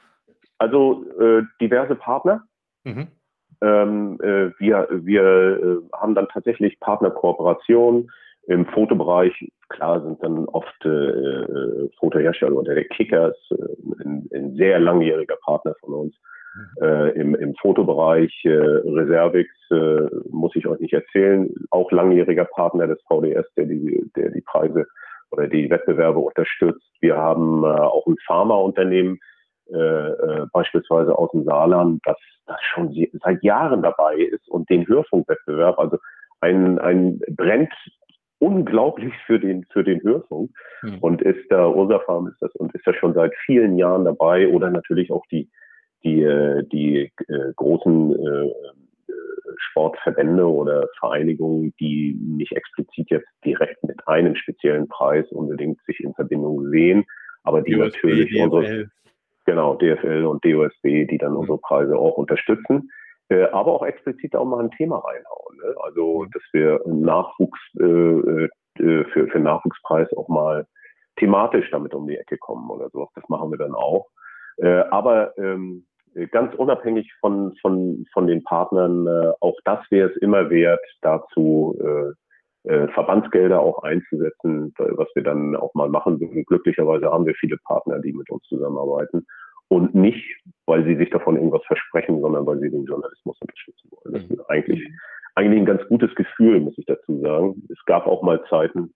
[0.60, 2.44] Also äh, diverse Partner.
[2.84, 3.08] Mhm.
[3.62, 8.12] Ähm, äh, wir wir äh, haben dann tatsächlich Partnerkooperationen
[8.48, 9.34] im Fotobereich.
[9.70, 13.36] Klar sind dann oft äh, äh Fotohersteller oder der Kickers
[14.04, 16.16] ein, ein, sehr langjähriger Partner von uns.
[16.56, 16.84] Mhm.
[16.84, 22.88] Äh, im, Im Fotobereich äh, Reservix äh, muss ich euch nicht erzählen, auch langjähriger Partner
[22.88, 24.88] des VDS, der die, der die Preise
[25.32, 26.90] oder die Wettbewerbe unterstützt.
[27.02, 29.20] Wir haben auch ein Pharmaunternehmen,
[29.72, 34.88] äh, äh, beispielsweise aus dem Saarland, das, das schon seit Jahren dabei ist und den
[34.88, 35.98] Hörfunkwettbewerb, also
[36.42, 37.74] ein, ein brennt
[38.40, 40.52] unglaublich für den für den Hörfunk
[40.82, 40.98] mhm.
[41.00, 44.48] und ist da Ursa Farm ist das und ist da schon seit vielen Jahren dabei
[44.48, 45.50] oder natürlich auch die
[46.04, 48.50] die äh, die äh, großen äh,
[49.58, 56.14] Sportverbände oder Vereinigungen, die nicht explizit jetzt direkt mit einem speziellen Preis unbedingt sich in
[56.14, 57.04] Verbindung sehen,
[57.44, 58.90] aber die DFB, natürlich unsere,
[59.50, 61.40] genau, DFL und DOSB, die dann mhm.
[61.40, 62.92] unsere Preise auch unterstützen,
[63.30, 65.58] äh, aber auch explizit auch mal ein Thema reinhauen.
[65.58, 65.76] Ne?
[65.82, 66.32] Also, mhm.
[66.32, 68.50] dass wir Nachwuchs äh, äh,
[69.06, 70.68] für, für Nachwuchspreis auch mal
[71.18, 73.10] thematisch damit um die Ecke kommen oder so.
[73.16, 74.08] Das machen wir dann auch.
[74.58, 80.10] Äh, aber ähm, äh, ganz unabhängig von, von, von den Partnern, äh, auch das wäre
[80.10, 82.14] es immer wert, dazu äh,
[82.70, 86.20] äh, Verbandsgelder auch einzusetzen, was wir dann auch mal machen.
[86.46, 89.26] Glücklicherweise haben wir viele Partner, die mit uns zusammenarbeiten.
[89.70, 90.26] Und nicht,
[90.66, 94.14] weil sie sich davon irgendwas versprechen, sondern weil sie den Journalismus unterstützen wollen.
[94.14, 94.88] Das ist eigentlich,
[95.36, 97.62] eigentlich ein ganz gutes Gefühl, muss ich dazu sagen.
[97.70, 98.94] Es gab auch mal Zeiten,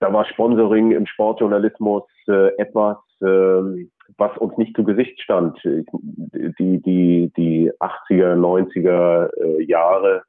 [0.00, 3.86] da war Sponsoring im Sportjournalismus äh, etwas, äh,
[4.18, 5.58] was uns nicht zu Gesicht stand.
[5.64, 10.22] Die, die, die 80er, 90er äh, Jahre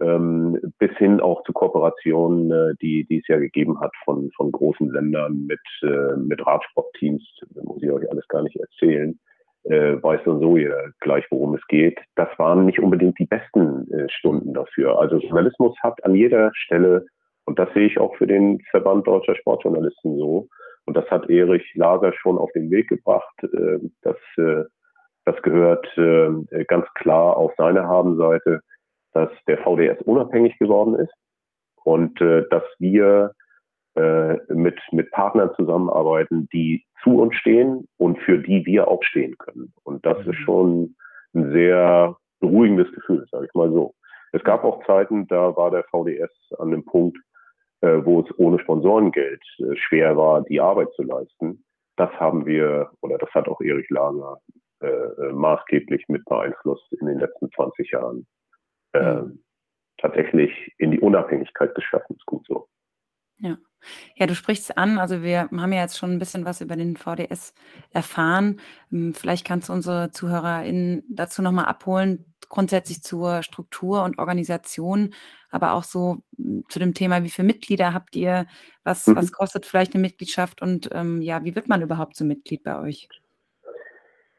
[0.00, 4.52] ähm, bis hin auch zu Kooperationen, äh, die, die es ja gegeben hat von, von
[4.52, 7.22] großen Sendern mit, äh, mit Radsportteams,
[7.62, 9.18] muss ich euch alles gar nicht erzählen.
[9.64, 11.98] Äh, weiß dann so ihr gleich, worum es geht.
[12.14, 15.00] Das waren nicht unbedingt die besten äh, Stunden dafür.
[15.00, 17.06] Also Journalismus hat an jeder Stelle,
[17.46, 20.48] und das sehe ich auch für den Verband deutscher Sportjournalisten so,
[20.84, 23.34] und das hat Erich Laser schon auf den Weg gebracht.
[23.42, 24.64] Äh, das, äh,
[25.24, 28.60] das gehört äh, ganz klar auf seine Habenseite,
[29.16, 31.14] dass der VDS unabhängig geworden ist
[31.84, 33.32] und dass wir
[34.48, 39.72] mit, mit Partnern zusammenarbeiten, die zu uns stehen und für die wir auch stehen können.
[39.84, 40.44] Und das ist mhm.
[40.44, 40.96] schon
[41.34, 43.94] ein sehr beruhigendes Gefühl, sage ich mal so.
[44.32, 47.16] Es gab auch Zeiten, da war der VDS an dem Punkt,
[47.80, 51.64] äh, wo es ohne Sponsorengeld äh, schwer war, die Arbeit zu leisten.
[51.96, 54.38] Das haben wir, oder das hat auch Erich Lager
[54.82, 58.26] äh, äh maßgeblich mit beeinflusst in den letzten 20 Jahren.
[58.96, 59.22] Äh,
[59.98, 62.68] tatsächlich in die Unabhängigkeit geschaffen, ist gut so.
[63.38, 63.56] Ja.
[64.16, 64.98] Ja, du sprichst es an.
[64.98, 67.54] Also wir haben ja jetzt schon ein bisschen was über den VDS
[67.92, 68.60] erfahren.
[68.90, 75.14] Hm, vielleicht kannst du unsere ZuhörerInnen dazu nochmal abholen, grundsätzlich zur Struktur und Organisation,
[75.50, 78.46] aber auch so hm, zu dem Thema, wie viele Mitglieder habt ihr,
[78.82, 79.16] was, mhm.
[79.16, 82.78] was kostet vielleicht eine Mitgliedschaft und ähm, ja, wie wird man überhaupt zum Mitglied bei
[82.80, 83.08] euch?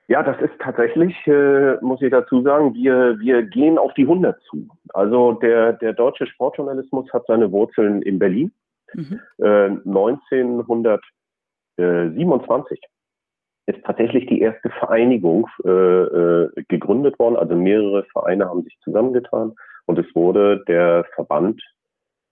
[0.09, 4.41] Ja, das ist tatsächlich, äh, muss ich dazu sagen, wir, wir gehen auf die 100
[4.43, 4.65] zu.
[4.93, 8.53] Also der, der deutsche Sportjournalismus hat seine Wurzeln in Berlin.
[8.93, 9.19] Mhm.
[9.37, 12.79] Äh, 1927
[13.65, 17.35] ist tatsächlich die erste Vereinigung äh, äh, gegründet worden.
[17.35, 19.55] Also mehrere Vereine haben sich zusammengetan
[19.87, 21.61] und es wurde der Verband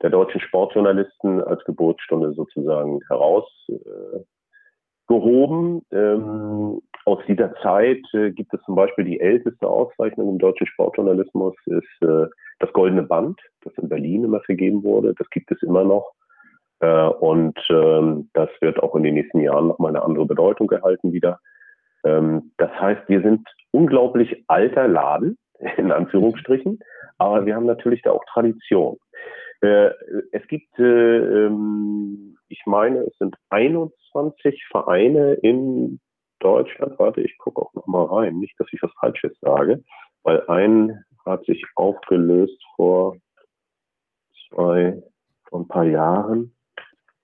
[0.01, 4.21] der deutschen Sportjournalisten als Geburtsstunde sozusagen herausgehoben.
[4.21, 4.34] Äh,
[5.09, 11.53] ähm, aus dieser Zeit äh, gibt es zum Beispiel die älteste Auszeichnung im deutschen Sportjournalismus,
[11.65, 12.25] ist äh,
[12.59, 15.13] das Goldene Band, das in Berlin immer vergeben wurde.
[15.17, 16.13] Das gibt es immer noch.
[16.79, 21.13] Äh, und ähm, das wird auch in den nächsten Jahren nochmal eine andere Bedeutung erhalten
[21.13, 21.39] wieder.
[22.03, 25.37] Ähm, das heißt, wir sind unglaublich alter Laden,
[25.77, 26.79] in Anführungsstrichen,
[27.17, 28.97] aber wir haben natürlich da auch Tradition.
[29.65, 29.91] Äh,
[30.31, 35.99] es gibt, äh, ähm, ich meine, es sind 21 Vereine in
[36.39, 36.99] Deutschland.
[36.99, 39.83] Warte, ich gucke auch nochmal rein, nicht, dass ich was Falsches sage,
[40.23, 43.17] weil ein hat sich aufgelöst vor
[44.47, 45.01] zwei,
[45.49, 46.51] vor ein paar Jahren.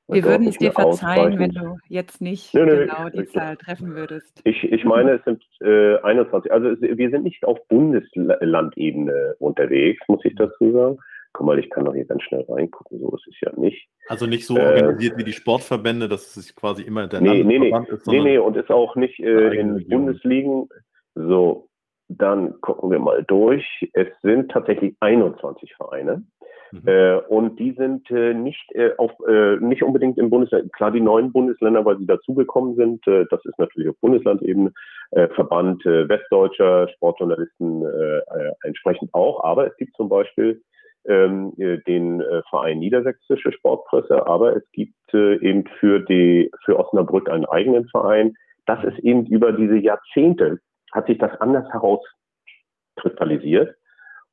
[0.07, 3.95] Wir würden es dir verzeihen, wenn du jetzt nicht nee, nee, genau die Zahl treffen
[3.95, 4.41] würdest.
[4.43, 6.51] Ich, ich meine, es sind äh, 21.
[6.51, 10.97] Also es, wir sind nicht auf Bundeslandebene unterwegs, muss ich dazu sagen.
[11.33, 13.87] Guck mal, ich kann doch hier ganz schnell reingucken, so ist es ja nicht.
[14.07, 17.59] Also nicht so äh, organisiert wie die Sportverbände, dass es quasi immer der nee, nee,
[17.59, 17.73] nee.
[17.87, 18.07] ist.
[18.07, 20.67] Nee, nee, und ist auch nicht äh, in Bundesligen.
[21.15, 21.69] So,
[22.09, 23.65] dann gucken wir mal durch.
[23.93, 26.23] Es sind tatsächlich 21 Vereine.
[26.71, 26.87] Mhm.
[26.87, 31.01] Äh, und die sind äh, nicht äh, auf äh, nicht unbedingt im Bundesland, klar die
[31.01, 34.71] neuen Bundesländer, weil sie dazugekommen sind, äh, das ist natürlich auf Bundeslandebene,
[35.11, 40.61] äh, Verband äh, Westdeutscher Sportjournalisten äh, äh, entsprechend auch, aber es gibt zum Beispiel
[41.05, 46.79] ähm, äh, den äh, Verein Niedersächsische Sportpresse, aber es gibt äh, eben für die für
[46.79, 48.35] Osnabrück einen eigenen Verein.
[48.65, 50.59] Das ist eben über diese Jahrzehnte
[50.91, 53.75] hat sich das anders herauskristallisiert.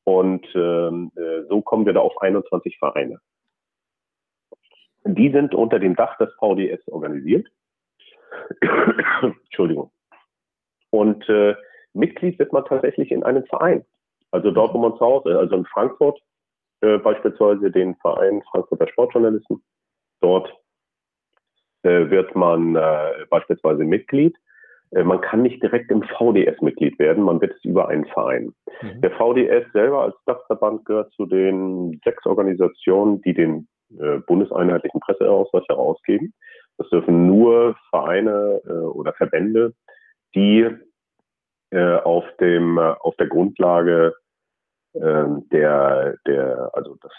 [0.05, 3.19] Und ähm, äh, so kommen wir da auf 21 Vereine.
[5.05, 7.47] Die sind unter dem Dach des VDS organisiert.
[9.13, 9.91] Entschuldigung.
[10.91, 11.55] Und äh,
[11.93, 13.85] Mitglied wird man tatsächlich in einem Verein.
[14.31, 16.21] Also dort, wo man zu Hause, also in Frankfurt
[16.81, 19.63] äh, beispielsweise den Verein Frankfurter Sportjournalisten.
[20.21, 20.53] Dort
[21.83, 24.37] äh, wird man äh, beispielsweise Mitglied.
[24.91, 28.53] Äh, man kann nicht direkt im VDS Mitglied werden, man wird es über einen Verein.
[28.83, 29.01] Mhm.
[29.01, 35.65] Der VDS selber als Dachverband gehört zu den sechs Organisationen, die den äh, bundeseinheitlichen Presseausweis
[35.69, 36.35] herausgeben.
[36.79, 39.75] Das dürfen nur Vereine äh, oder Verbände,
[40.35, 40.69] die
[41.71, 44.15] auf dem auf der Grundlage
[44.99, 47.13] der der also das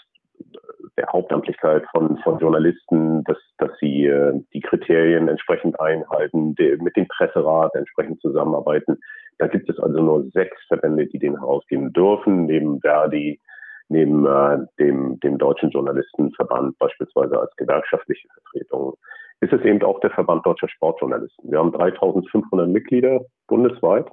[0.96, 6.96] der Hauptamtlichkeit von, von Journalisten, dass, dass sie äh, die Kriterien entsprechend einhalten, de, mit
[6.96, 8.98] dem Presserat entsprechend zusammenarbeiten.
[9.38, 13.40] Da gibt es also nur sechs Verbände, die den herausgeben dürfen, neben Verdi,
[13.88, 18.94] neben äh, dem, dem Deutschen Journalistenverband beispielsweise als gewerkschaftliche Vertretung.
[19.40, 21.50] Ist es eben auch der Verband Deutscher Sportjournalisten.
[21.50, 24.06] Wir haben 3500 Mitglieder bundesweit.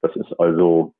[0.00, 0.94] Das ist also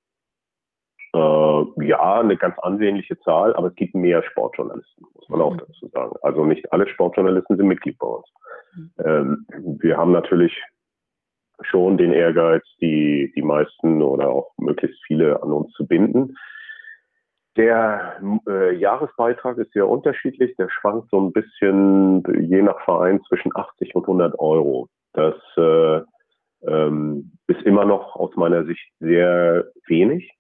[1.15, 5.59] äh, ja, eine ganz ansehnliche Zahl, aber es gibt mehr Sportjournalisten, muss man auch mhm.
[5.59, 6.17] dazu sagen.
[6.23, 8.27] Also nicht alle Sportjournalisten sind Mitglied bei uns.
[8.75, 8.91] Mhm.
[9.05, 9.47] Ähm,
[9.81, 10.61] wir haben natürlich
[11.61, 16.37] schon den Ehrgeiz, die, die meisten oder auch möglichst viele an uns zu binden.
[17.57, 18.17] Der
[18.49, 20.57] äh, Jahresbeitrag ist sehr unterschiedlich.
[20.57, 24.89] Der schwankt so ein bisschen je nach Verein zwischen 80 und 100 Euro.
[25.13, 26.01] Das äh,
[26.67, 30.33] ähm, ist immer noch aus meiner Sicht sehr wenig.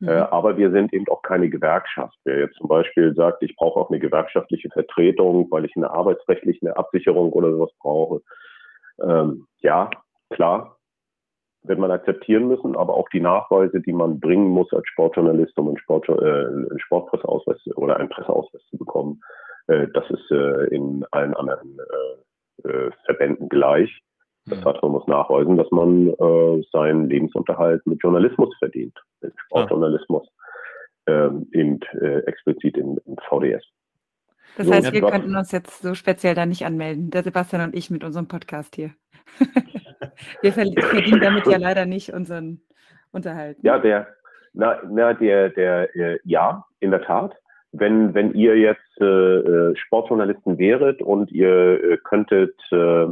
[0.00, 0.08] Mhm.
[0.08, 2.16] Äh, aber wir sind eben auch keine Gewerkschaft.
[2.24, 6.76] Wer jetzt zum Beispiel sagt, ich brauche auch eine gewerkschaftliche Vertretung, weil ich eine arbeitsrechtliche
[6.76, 8.20] Absicherung oder sowas brauche,
[9.02, 9.90] ähm, ja,
[10.30, 10.76] klar,
[11.62, 15.68] wird man akzeptieren müssen, aber auch die Nachweise, die man bringen muss als Sportjournalist, um
[15.68, 19.20] einen, Sport, äh, einen Sportpresseausweis oder einen Presseausweis zu bekommen,
[19.66, 23.90] äh, das ist äh, in allen anderen äh, äh, Verbänden gleich.
[24.48, 30.26] Das man muss nachweisen, dass man äh, seinen Lebensunterhalt mit Journalismus verdient, mit Sportjournalismus,
[31.06, 33.64] ähm, eben äh, explizit im, im VDS.
[34.56, 37.76] Das so, heißt, wir könnten uns jetzt so speziell da nicht anmelden, der Sebastian und
[37.76, 38.90] ich mit unserem Podcast hier.
[40.42, 42.60] wir verdienen damit ja leider nicht unseren
[43.12, 43.58] Unterhalt.
[43.62, 44.08] Ja, der,
[44.52, 47.36] na, na der, der, äh, ja, in der Tat.
[47.72, 53.06] Wenn, wenn ihr jetzt äh, äh Sportjournalisten wäret und ihr äh, könntet äh,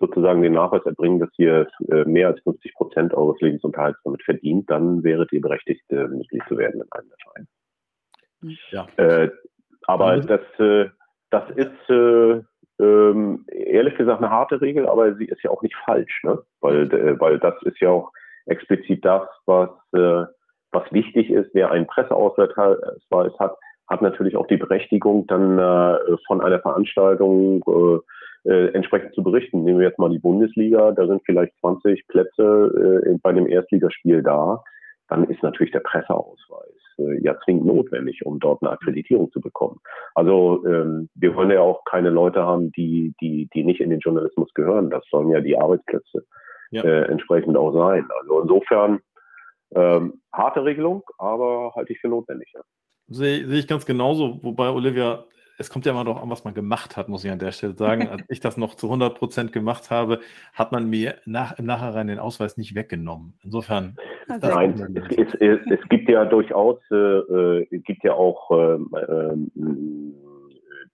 [0.00, 4.68] sozusagen den Nachweis erbringen, dass ihr äh, mehr als 50 Prozent eures Lebensunterhalts damit verdient,
[4.70, 7.46] dann wäret ihr berechtigt, äh, Mitglied zu werden in einem der Vereine.
[8.70, 8.86] Ja.
[8.96, 9.30] Äh,
[9.86, 10.88] aber das, äh,
[11.30, 12.40] das ist äh,
[12.80, 16.38] ähm, ehrlich gesagt eine harte Regel, aber sie ist ja auch nicht falsch, ne?
[16.60, 18.10] weil, äh, weil das ist ja auch
[18.46, 20.24] explizit das, was, äh,
[20.72, 21.50] was wichtig ist.
[21.52, 22.50] Wer einen Presseausweis
[23.38, 23.56] hat,
[23.88, 27.62] hat natürlich auch die Berechtigung, dann äh, von einer Veranstaltung
[28.44, 29.64] äh, entsprechend zu berichten.
[29.64, 34.22] Nehmen wir jetzt mal die Bundesliga, da sind vielleicht 20 Plätze äh, bei dem Erstligaspiel
[34.22, 34.62] da.
[35.08, 39.80] Dann ist natürlich der Presseausweis äh, ja zwingend notwendig, um dort eine Akkreditierung zu bekommen.
[40.14, 44.00] Also ähm, wir wollen ja auch keine Leute haben, die, die, die nicht in den
[44.00, 44.90] Journalismus gehören.
[44.90, 46.24] Das sollen ja die Arbeitsplätze
[46.70, 46.82] ja.
[46.82, 48.06] äh, entsprechend auch sein.
[48.20, 49.00] Also insofern
[49.74, 52.50] ähm, harte Regelung, aber halte ich für notwendig.
[52.54, 52.60] Ja.
[53.08, 55.24] Sehe, sehe ich ganz genauso, wobei Olivia
[55.60, 57.74] es kommt ja immer doch an, was man gemacht hat, muss ich an der Stelle
[57.76, 58.08] sagen.
[58.08, 60.20] Als ich das noch zu 100 Prozent gemacht habe,
[60.54, 63.34] hat man mir nach, im Nachhinein den Ausweis nicht weggenommen.
[63.44, 63.96] Insofern.
[64.28, 69.36] Also Nein, es, es, es, gibt ja durchaus, äh, äh gibt ja auch äh, äh,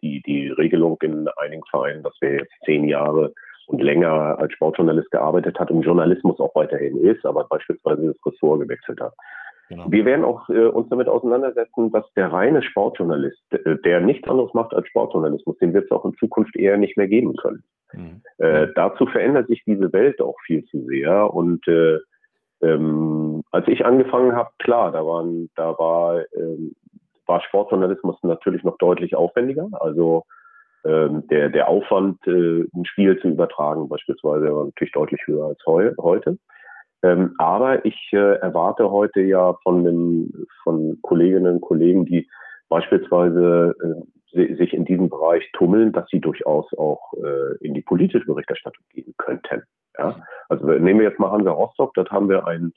[0.02, 3.32] die, die Regelung in einigen Vereinen, dass wer jetzt zehn Jahre
[3.66, 8.62] und länger als Sportjournalist gearbeitet hat und Journalismus auch weiterhin ist, aber beispielsweise das Ressort
[8.62, 9.14] gewechselt hat.
[9.68, 9.90] Genau.
[9.90, 14.54] Wir werden auch äh, uns damit auseinandersetzen, dass der reine Sportjournalist, äh, der nichts anderes
[14.54, 17.64] macht als Sportjournalismus, den wird es auch in Zukunft eher nicht mehr geben können.
[17.92, 18.22] Mhm.
[18.38, 21.32] Äh, dazu verändert sich diese Welt auch viel zu sehr.
[21.34, 21.98] Und äh,
[22.62, 26.74] ähm, als ich angefangen habe, klar, da waren, da war, ähm,
[27.26, 29.68] war Sportjournalismus natürlich noch deutlich aufwendiger.
[29.72, 30.24] Also
[30.84, 35.58] ähm, der, der Aufwand, äh, ein Spiel zu übertragen, beispielsweise, war natürlich deutlich höher als
[35.66, 36.38] heu heute.
[37.02, 40.32] Ähm, aber ich äh, erwarte heute ja von, den,
[40.62, 42.28] von Kolleginnen und Kollegen, die
[42.68, 48.26] beispielsweise äh, sich in diesem Bereich tummeln, dass sie durchaus auch äh, in die politische
[48.26, 49.62] Berichterstattung gehen könnten.
[49.98, 50.22] Ja?
[50.48, 52.72] Also nehmen wir jetzt mal Hansa Rostock, dort haben wir einen,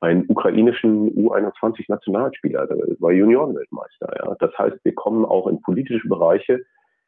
[0.00, 4.14] einen ukrainischen U21-Nationalspieler, der war Juniorenweltmeister.
[4.18, 4.36] Ja?
[4.38, 6.62] Das heißt, wir kommen auch in politische Bereiche,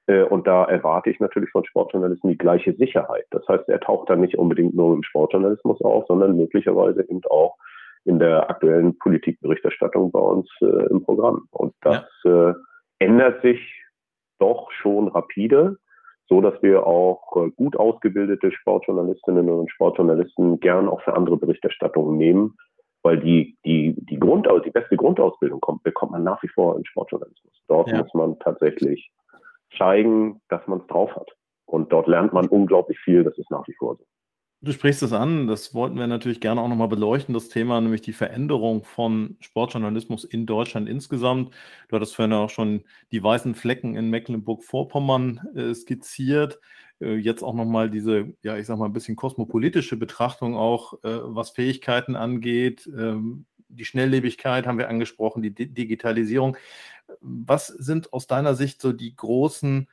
[0.06, 3.24] und da erwarte ich natürlich von Sportjournalisten die gleiche Sicherheit.
[3.30, 7.56] Das heißt, er taucht dann nicht unbedingt nur im Sportjournalismus auf, sondern möglicherweise eben auch
[8.04, 11.46] in der aktuellen Politikberichterstattung bei uns äh, im Programm.
[11.50, 12.50] Und das ja.
[12.50, 12.54] äh,
[12.98, 13.58] ändert sich
[14.38, 15.78] doch schon rapide,
[16.28, 22.18] so dass wir auch äh, gut ausgebildete Sportjournalistinnen und Sportjournalisten gern auch für andere Berichterstattungen
[22.18, 22.56] nehmen,
[23.02, 26.84] weil die, die, die Grund, die beste Grundausbildung kommt, bekommt man nach wie vor im
[26.84, 27.52] Sportjournalismus.
[27.68, 27.98] Dort ja.
[27.98, 29.10] muss man tatsächlich
[29.76, 31.30] zeigen, dass man es drauf hat.
[31.66, 34.04] Und dort lernt man unglaublich viel, das ist nach wie vor so.
[34.64, 38.00] Du sprichst es an, das wollten wir natürlich gerne auch nochmal beleuchten, das Thema, nämlich
[38.00, 41.54] die Veränderung von Sportjournalismus in Deutschland insgesamt.
[41.88, 46.60] Du hattest vorhin auch schon die weißen Flecken in Mecklenburg-Vorpommern äh, skizziert.
[46.98, 51.18] Äh, jetzt auch nochmal diese, ja, ich sag mal, ein bisschen kosmopolitische Betrachtung auch, äh,
[51.24, 52.86] was Fähigkeiten angeht.
[52.86, 53.44] Ähm,
[53.74, 56.56] die Schnelllebigkeit haben wir angesprochen, die D Digitalisierung.
[57.20, 59.88] Was sind aus deiner Sicht so die großen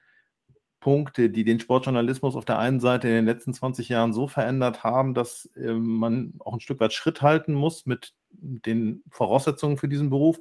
[0.80, 4.84] Punkte, die den Sportjournalismus auf der einen Seite in den letzten 20 Jahren so verändert
[4.84, 9.88] haben, dass äh, man auch ein Stück weit Schritt halten muss mit den Voraussetzungen für
[9.88, 10.40] diesen Beruf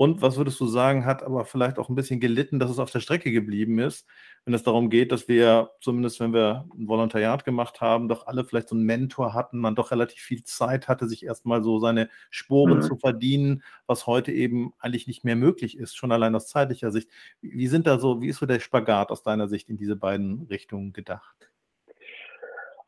[0.00, 2.90] und was würdest du sagen, hat aber vielleicht auch ein bisschen gelitten, dass es auf
[2.90, 4.08] der Strecke geblieben ist,
[4.46, 8.44] wenn es darum geht, dass wir, zumindest wenn wir ein Volontariat gemacht haben, doch alle
[8.44, 12.08] vielleicht so einen Mentor hatten, man doch relativ viel Zeit hatte, sich erstmal so seine
[12.30, 12.80] Sporen mhm.
[12.80, 17.10] zu verdienen, was heute eben eigentlich nicht mehr möglich ist, schon allein aus zeitlicher Sicht.
[17.42, 20.46] Wie sind da so, wie ist so der Spagat aus deiner Sicht in diese beiden
[20.48, 21.50] Richtungen gedacht?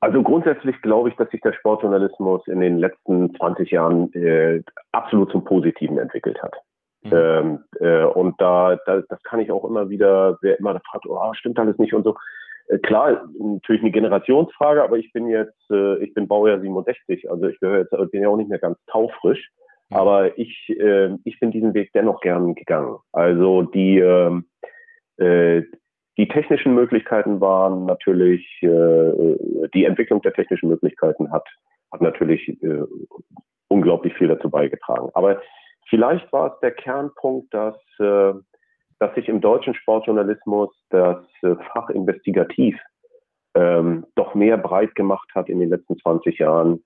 [0.00, 5.30] Also grundsätzlich glaube ich, dass sich der Sportjournalismus in den letzten 20 Jahren äh, absolut
[5.30, 6.54] zum Positiven entwickelt hat.
[7.02, 7.12] Mhm.
[7.12, 11.34] Ähm, äh, und da, da, das kann ich auch immer wieder, wer immer fragt, oh,
[11.34, 12.16] stimmt alles nicht und so.
[12.68, 17.46] Äh, klar, natürlich eine Generationsfrage, aber ich bin jetzt, äh, ich bin Baujahr 67, also
[17.46, 19.50] ich gehöre jetzt, bin ja auch nicht mehr ganz taufrisch.
[19.90, 19.96] Mhm.
[19.96, 22.96] Aber ich, äh, ich bin diesen Weg dennoch gern gegangen.
[23.12, 24.46] Also die, ähm,
[25.16, 25.62] äh,
[26.18, 31.48] die technischen Möglichkeiten waren natürlich, äh, die Entwicklung der technischen Möglichkeiten hat,
[31.90, 32.82] hat natürlich äh,
[33.68, 35.08] unglaublich viel dazu beigetragen.
[35.14, 35.40] Aber
[35.92, 38.32] Vielleicht war es der Kernpunkt, dass, äh,
[38.98, 42.80] dass sich im deutschen Sportjournalismus das äh, Fach investigativ
[43.54, 46.82] ähm, doch mehr breit gemacht hat in den letzten 20 Jahren,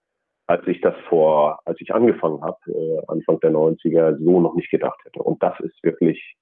[0.49, 4.73] als ich das vor, als ich angefangen habe, äh, Anfang der 90er, so noch nicht
[4.73, 5.23] gedacht hätte.
[5.23, 6.35] Und das ist wirklich,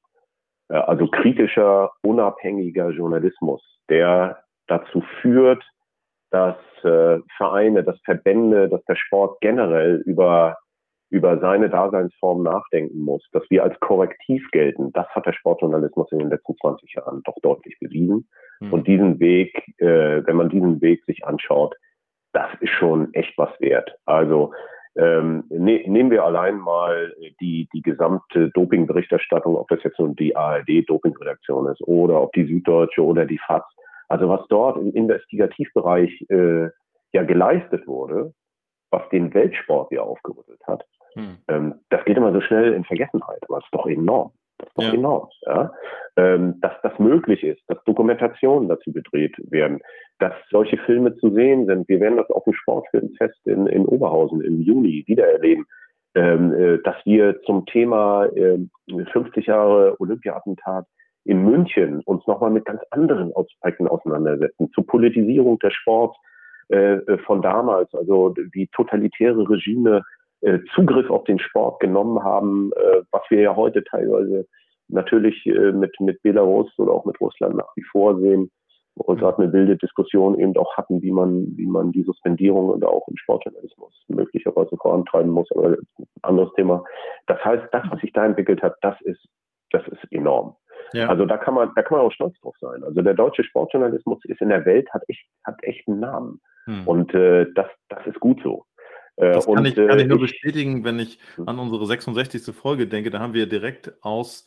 [0.71, 5.62] äh, also kritischer, unabhängiger Journalismus, der dazu führt,
[6.31, 10.57] dass äh, Vereine, dass Verbände, dass der Sport generell über
[11.15, 16.19] über seine Daseinsform nachdenken muss, dass wir als Korrektiv gelten, das hat der Sportjournalismus in
[16.19, 18.29] den letzten 20 Jahren doch deutlich bewiesen.
[18.59, 18.73] Mhm.
[18.73, 21.77] Und diesen Weg, äh, wenn man diesen Weg sich anschaut,
[22.33, 23.95] das ist schon echt was wert.
[24.07, 24.53] Also
[24.97, 30.35] ähm, ne, nehmen wir allein mal die, die gesamte Dopingberichterstattung, ob das jetzt nun die
[30.35, 33.62] ARD-Dopingredaktion ist oder ob die Süddeutsche oder die FAZ.
[34.09, 36.71] Also was dort im Investigativbereich äh,
[37.12, 38.35] ja geleistet wurde,
[38.95, 40.85] was den Weltsport ja aufgerüttelt hat,
[41.15, 41.37] hm.
[41.49, 44.33] Ähm, das geht immer so schnell in Vergessenheit, aber es ist doch enorm.
[44.59, 44.95] Das ist doch ja.
[44.95, 45.29] enorm.
[45.47, 45.73] Ja?
[46.17, 49.81] Ähm, dass das möglich ist, dass Dokumentationen dazu gedreht werden,
[50.19, 51.89] dass solche Filme zu sehen sind.
[51.89, 55.67] Wir werden das auf dem Sportfilmfest in, in Oberhausen im Juni wieder erleben.
[56.17, 58.59] Ähm, äh, dass wir zum Thema äh,
[59.12, 60.87] 50 Jahre Olympiaattentat
[61.25, 66.17] in München uns nochmal mit ganz anderen Aspekten auseinandersetzen, zur Politisierung des Sports
[66.69, 70.05] äh, von damals, also die totalitäre Regime
[70.45, 74.47] äh, Zugriff auf den Sport genommen haben, äh, was wir ja heute teilweise
[74.88, 78.51] natürlich äh, mit, mit Belarus oder auch mit Russland nach wie vor sehen
[78.97, 82.84] und gerade eine wilde Diskussion eben auch hatten, wie man, wie man die Suspendierung und
[82.84, 86.84] auch im Sportjournalismus möglicherweise vorantreiben muss, aber ein anderes Thema.
[87.26, 89.26] Das heißt, das, was sich da entwickelt hat, das ist,
[89.70, 90.55] das ist enorm.
[90.92, 91.09] Ja.
[91.09, 92.84] Also da kann man, da kann man auch stolz drauf sein.
[92.84, 96.40] Also der deutsche Sportjournalismus ist in der Welt, hat echt, hat echt einen Namen.
[96.66, 96.86] Hm.
[96.86, 98.64] Und äh, das, das ist gut so.
[99.17, 101.49] Äh, das kann, und, ich, kann ich nur äh, bestätigen, wenn ich hm.
[101.49, 102.55] an unsere 66.
[102.55, 103.11] Folge denke.
[103.11, 104.45] Da haben wir direkt aus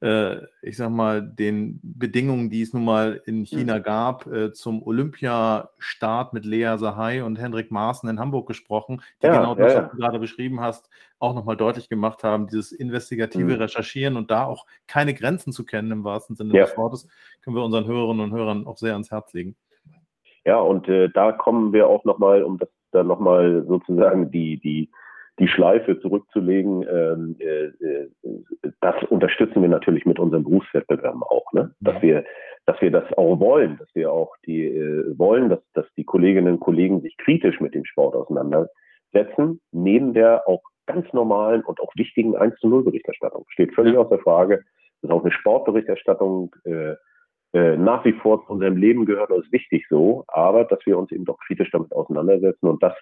[0.00, 3.82] äh, ich sag mal, den Bedingungen, die es nun mal in China mhm.
[3.82, 9.38] gab, äh, zum Olympiastart mit Lea Sahai und Hendrik Maaßen in Hamburg gesprochen, die ja,
[9.38, 13.44] genau das, ja, was du gerade beschrieben hast, auch nochmal deutlich gemacht haben, dieses investigative
[13.44, 13.60] mhm.
[13.60, 16.64] Recherchieren und da auch keine Grenzen zu kennen im wahrsten Sinne ja.
[16.64, 17.06] des Wortes,
[17.42, 19.54] können wir unseren Hörerinnen und Hörern auch sehr ans Herz legen.
[20.46, 24.90] Ja, und äh, da kommen wir auch nochmal, um das dann nochmal sozusagen die, die,
[25.38, 28.10] die Schleife zurückzulegen, ähm, äh, äh,
[28.80, 31.74] das unterstützen wir natürlich mit unseren Berufswettbewerben auch, ne?
[31.80, 32.24] dass wir,
[32.66, 36.54] dass wir das auch wollen, dass wir auch die äh, wollen, dass, dass die Kolleginnen
[36.54, 41.92] und Kollegen sich kritisch mit dem Sport auseinandersetzen, neben der auch ganz normalen und auch
[41.94, 43.44] wichtigen 1 zu 0 Berichterstattung.
[43.48, 44.58] Steht völlig außer Frage.
[45.02, 46.94] Das ist auch eine Sportberichterstattung äh,
[47.52, 50.98] äh, nach wie vor zu unserem Leben gehört und ist wichtig so, aber dass wir
[50.98, 52.94] uns eben doch kritisch damit auseinandersetzen und das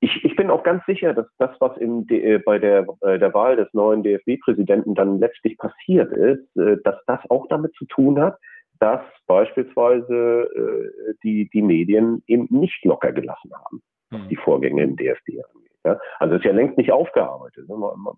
[0.00, 3.32] ich, ich bin auch ganz sicher, dass das, was in äh, bei der, äh, der
[3.32, 8.20] Wahl des neuen DFB-Präsidenten dann letztlich passiert ist, äh, dass das auch damit zu tun
[8.20, 8.38] hat,
[8.78, 14.28] dass beispielsweise äh, die, die Medien eben nicht locker gelassen haben, was mhm.
[14.28, 15.72] die Vorgänge im DFB angeht.
[15.84, 15.98] Ja?
[16.18, 17.68] Also es ist ja längst nicht aufgearbeitet.
[17.68, 17.76] Ne?
[17.76, 18.14] Man, man,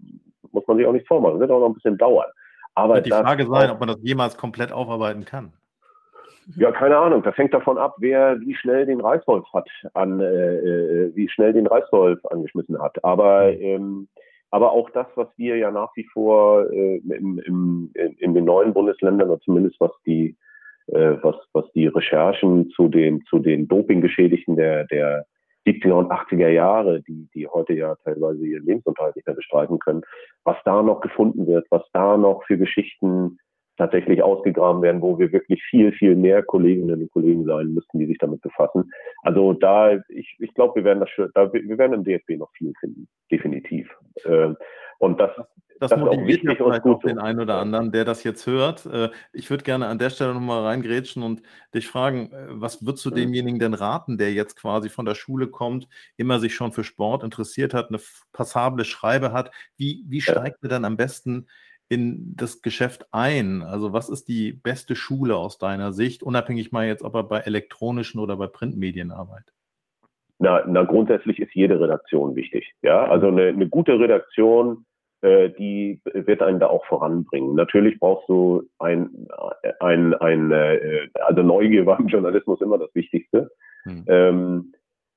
[0.50, 1.34] muss man sich auch nicht vormachen.
[1.34, 2.28] Das wird auch noch ein bisschen dauern.
[2.78, 5.52] Aber wird die Frage sein, ob man das jemals komplett aufarbeiten kann.
[6.56, 7.22] Ja, keine Ahnung.
[7.22, 11.52] Das hängt davon ab, wer wie schnell den Reißwolf hat an, äh, äh, wie schnell
[11.52, 13.02] den Reißwolf angeschmissen hat.
[13.04, 14.08] Aber ähm,
[14.50, 18.72] aber auch das, was wir ja nach wie vor äh, im, im, in den neuen
[18.72, 20.36] Bundesländern oder zumindest was die
[20.86, 25.26] äh, was was die Recherchen zu den zu den Dopinggeschädigten der der
[25.68, 30.02] 70er und 80er Jahre, die die heute ja teilweise ihren Lebensunterhalt nicht mehr bestreiten können,
[30.44, 33.38] was da noch gefunden wird, was da noch für Geschichten
[33.78, 38.06] tatsächlich ausgegraben werden, wo wir wirklich viel, viel mehr Kolleginnen und Kollegen sein müssten, die
[38.06, 38.90] sich damit befassen.
[39.22, 42.72] Also da, ich, ich glaube, wir werden das da, wir werden im DFB noch viel
[42.80, 43.88] finden, definitiv.
[44.26, 44.56] Ähm,
[44.98, 45.30] und das,
[45.80, 48.84] das, das motiviert ja vielleicht auch den einen oder anderen, der das jetzt hört.
[48.86, 51.42] Äh, ich würde gerne an der Stelle nochmal reingrätschen und
[51.72, 53.14] dich fragen, äh, was würdest du mhm.
[53.14, 57.22] demjenigen denn raten, der jetzt quasi von der Schule kommt, immer sich schon für Sport
[57.22, 58.00] interessiert hat, eine
[58.32, 59.52] passable Schreibe hat?
[59.76, 61.46] Wie, wie steigt er dann am besten
[61.88, 63.62] in das Geschäft ein?
[63.62, 67.40] Also was ist die beste Schule aus deiner Sicht, unabhängig mal jetzt, ob er bei
[67.40, 69.54] elektronischen oder bei Printmedien arbeitet?
[70.40, 72.72] Na, na grundsätzlich ist jede Redaktion wichtig.
[72.82, 74.84] Ja, also eine, eine gute Redaktion,
[75.22, 77.56] die wird einen da auch voranbringen.
[77.56, 79.26] Natürlich brauchst du ein,
[79.80, 83.50] ein, ein äh, also Neugier war im Journalismus immer das Wichtigste.
[83.82, 84.04] Hm.
[84.06, 84.72] Ähm,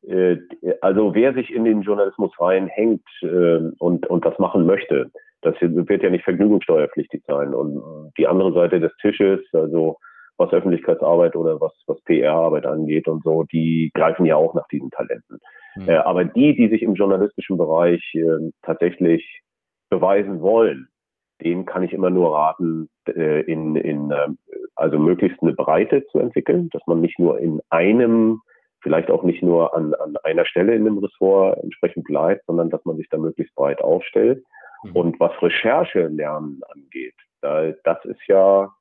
[0.07, 0.37] äh,
[0.81, 6.03] also wer sich in den Journalismus reinhängt äh, und, und das machen möchte, das wird
[6.03, 7.53] ja nicht vergnügungssteuerpflichtig sein.
[7.53, 9.97] Und die andere Seite des Tisches, also
[10.37, 14.89] was Öffentlichkeitsarbeit oder was, was PR-Arbeit angeht und so, die greifen ja auch nach diesen
[14.91, 15.39] Talenten.
[15.75, 15.89] Mhm.
[15.89, 19.41] Äh, aber die, die sich im journalistischen Bereich äh, tatsächlich
[19.91, 20.87] beweisen wollen,
[21.43, 24.29] denen kann ich immer nur raten, äh, in, in äh,
[24.75, 28.41] also möglichst eine Breite zu entwickeln, dass man nicht nur in einem,
[28.81, 32.83] vielleicht auch nicht nur an, an einer Stelle in dem Ressort entsprechend bleibt, sondern dass
[32.85, 34.43] man sich da möglichst breit aufstellt.
[34.83, 34.95] Mhm.
[34.95, 38.71] Und was Recherche lernen angeht, da, das ist ja,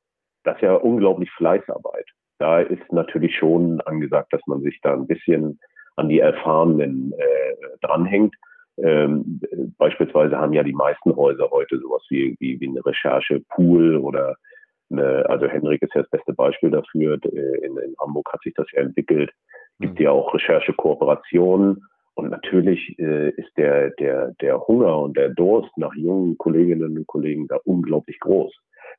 [0.44, 2.06] das ist ja unglaublich Fleißarbeit.
[2.38, 5.58] Da ist natürlich schon angesagt, dass man sich da ein bisschen
[5.96, 8.34] an die Erfahrenen äh, dranhängt.
[8.82, 9.40] Ähm,
[9.78, 14.36] beispielsweise haben ja die meisten Häuser heute sowas wie, wie, wie eine Recherchepool oder
[14.90, 17.18] eine, also Henrik ist ja das beste Beispiel dafür.
[17.24, 19.30] In, in Hamburg hat sich das ja entwickelt.
[19.78, 20.04] Gibt mhm.
[20.04, 25.94] ja auch Recherchekooperationen und natürlich äh, ist der, der, der Hunger und der Durst nach
[25.94, 28.52] jungen Kolleginnen und Kollegen da unglaublich groß.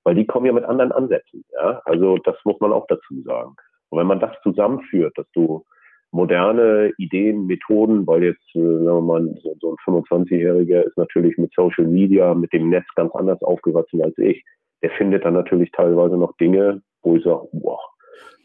[0.03, 1.43] Weil die kommen ja mit anderen Ansätzen.
[1.53, 1.81] Ja?
[1.85, 3.55] Also das muss man auch dazu sagen.
[3.89, 5.65] Und wenn man das zusammenführt, dass du
[6.11, 11.53] moderne Ideen, Methoden, weil jetzt, äh, sagen wir mal, so, ein 25-Jähriger ist natürlich mit
[11.53, 14.43] Social Media, mit dem Netz ganz anders aufgewachsen als ich.
[14.81, 17.79] Der findet dann natürlich teilweise noch Dinge, wo ich sage, boah,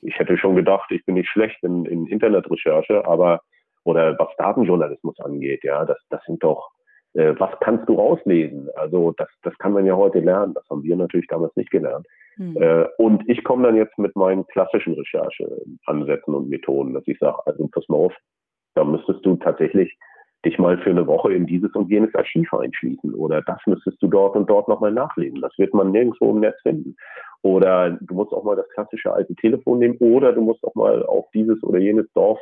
[0.03, 3.41] ich hätte schon gedacht, ich bin nicht schlecht in, in Internetrecherche, aber
[3.85, 6.71] oder was Datenjournalismus angeht, ja, das, das sind doch,
[7.15, 8.69] äh, was kannst du rauslesen?
[8.75, 10.55] Also das, das kann man ja heute lernen.
[10.55, 12.07] Das haben wir natürlich damals nicht gelernt.
[12.37, 12.57] Mhm.
[12.57, 17.39] Äh, und ich komme dann jetzt mit meinen klassischen Rechercheansätzen und Methoden, dass ich sage,
[17.47, 18.15] also pass mal auf,
[18.75, 19.97] da müsstest du tatsächlich
[20.45, 24.07] dich mal für eine Woche in dieses und jenes Archiv einschließen oder das müsstest du
[24.07, 25.41] dort und dort nochmal nachlesen.
[25.41, 26.95] Das wird man nirgendwo im Netz finden.
[27.43, 31.05] Oder du musst auch mal das klassische alte Telefon nehmen oder du musst auch mal
[31.05, 32.39] auf dieses oder jenes Dorf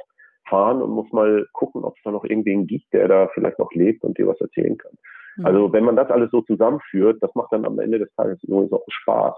[0.48, 3.72] fahren und muss mal gucken, ob es da noch irgendwen gibt, der da vielleicht noch
[3.72, 4.92] lebt und dir was erzählen kann.
[5.36, 5.46] Mhm.
[5.46, 8.72] Also wenn man das alles so zusammenführt, das macht dann am Ende des Tages übrigens
[8.72, 9.34] auch Spaß.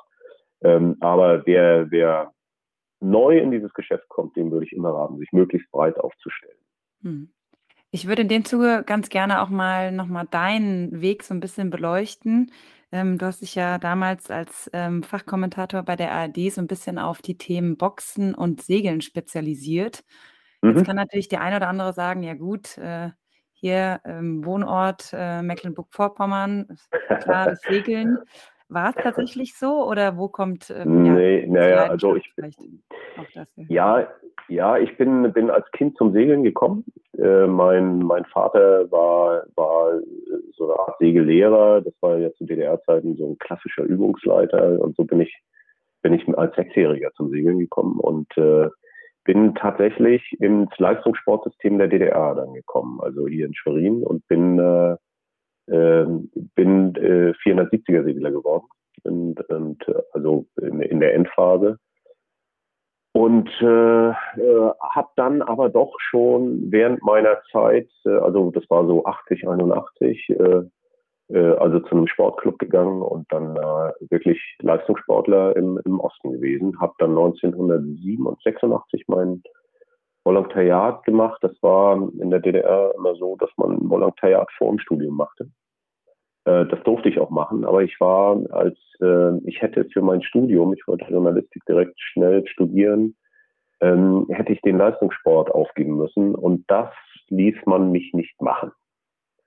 [0.63, 2.33] Ähm, aber wer, wer
[3.01, 6.59] neu in dieses Geschäft kommt, dem würde ich immer raten, sich möglichst breit aufzustellen.
[7.01, 7.33] Mhm.
[7.91, 11.71] Ich würde in dem Zuge ganz gerne auch mal nochmal deinen Weg so ein bisschen
[11.71, 12.53] beleuchten.
[12.93, 16.99] Ähm, du hast dich ja damals als ähm, Fachkommentator bei der ARD so ein bisschen
[16.99, 20.05] auf die Themen Boxen und Segeln spezialisiert.
[20.63, 20.77] Mhm.
[20.77, 23.11] Jetzt kann natürlich der eine oder andere sagen, ja gut, äh,
[23.53, 26.79] hier ähm, Wohnort äh, Mecklenburg-Vorpommern,
[27.21, 28.19] klar, das Segeln.
[28.69, 32.33] War es tatsächlich so oder wo kommt ähm, nee, ja, naja, also ich
[33.69, 34.09] ja,
[34.49, 36.85] ja, ich bin, bin als Kind zum Segeln gekommen.
[37.19, 40.01] Äh, mein, mein Vater war, war
[40.57, 41.81] so eine Art Segellehrer.
[41.81, 44.81] Das war ja zu DDR-Zeiten so ein klassischer Übungsleiter.
[44.81, 45.37] Und so bin ich,
[46.03, 48.69] bin ich als Sechsjähriger zum Segeln gekommen und äh,
[49.25, 54.97] bin tatsächlich ins Leistungssportsystem der DDR dann gekommen, also hier in Schwerin und bin, äh,
[55.67, 56.05] äh,
[56.55, 58.67] bin äh, 470er Segler geworden
[59.05, 61.79] und, und also in, in der Endphase
[63.17, 68.87] und äh, äh, habe dann aber doch schon während meiner Zeit, äh, also das war
[68.87, 70.61] so 80, 81, äh,
[71.29, 76.79] äh, also zu einem Sportclub gegangen und dann äh, wirklich Leistungssportler im, im Osten gewesen.
[76.79, 79.43] Habe dann 1986 mein
[80.27, 81.39] Volontariat gemacht.
[81.41, 85.49] Das war in der DDR immer so, dass man ein Volontariat vor dem Studium machte.
[86.45, 90.23] Äh, das durfte ich auch machen, aber ich war als, äh, ich hätte für mein
[90.23, 93.17] Studium, ich wollte Journalistik direkt schnell studieren,
[93.81, 96.91] ähm, hätte ich den Leistungssport aufgeben müssen und das
[97.29, 98.73] ließ man mich nicht machen.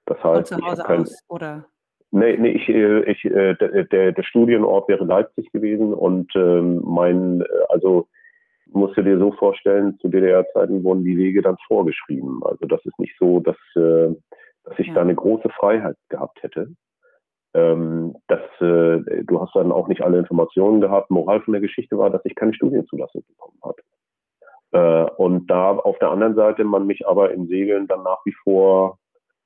[0.05, 1.65] Das heißt, Von zu Hause kein, aus, oder?
[2.11, 7.43] Nee, nee ich, äh, ich, der, der, der Studienort wäre Leipzig gewesen und ähm, mein,
[7.67, 8.07] also
[8.71, 12.41] musst du dir so vorstellen, zu DDR-Zeiten wurden die Wege dann vorgeschrieben.
[12.43, 14.93] Also das ist nicht so, dass, dass ich ja.
[14.93, 16.73] da eine große Freiheit gehabt hätte.
[17.53, 21.09] Ähm, das, äh, du hast dann auch nicht alle Informationen gehabt.
[21.09, 23.81] Moral von der Geschichte war, dass ich keine Studienzulassung bekommen hatte.
[24.71, 28.35] Äh, und da auf der anderen Seite man mich aber im Segeln dann nach wie
[28.43, 28.99] vor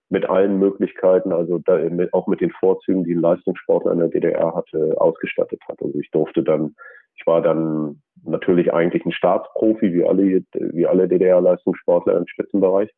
[0.10, 4.10] mit allen Möglichkeiten, also da, mit, auch mit den Vorzügen, die ein Leistungssportler in der
[4.10, 5.82] DDR hatte, ausgestattet hat.
[5.82, 6.76] Also ich durfte dann,
[7.16, 12.90] ich war dann natürlich eigentlich ein Staatsprofi, wie alle, wie alle DDR-Leistungssportler im Spitzenbereich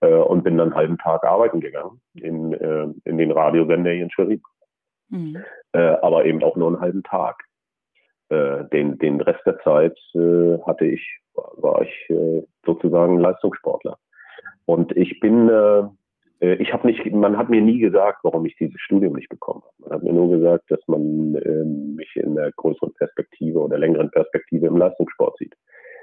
[0.00, 4.04] äh, und bin dann einen halben Tag arbeiten gegangen in, äh, in den Radiosender hier
[4.04, 4.42] in Schwerin.
[5.08, 5.42] Mhm.
[5.72, 7.42] Äh, aber eben auch nur einen halben Tag.
[8.28, 13.98] Äh, den, den Rest der Zeit äh, hatte ich, war ich äh, sozusagen Leistungssportler.
[14.66, 15.48] Und ich bin,
[16.40, 19.74] ich habe nicht, man hat mir nie gesagt, warum ich dieses Studium nicht bekommen habe.
[19.78, 24.10] Man hat mir nur gesagt, dass man äh, mich in der größeren Perspektive oder längeren
[24.10, 25.54] Perspektive im Leistungssport sieht.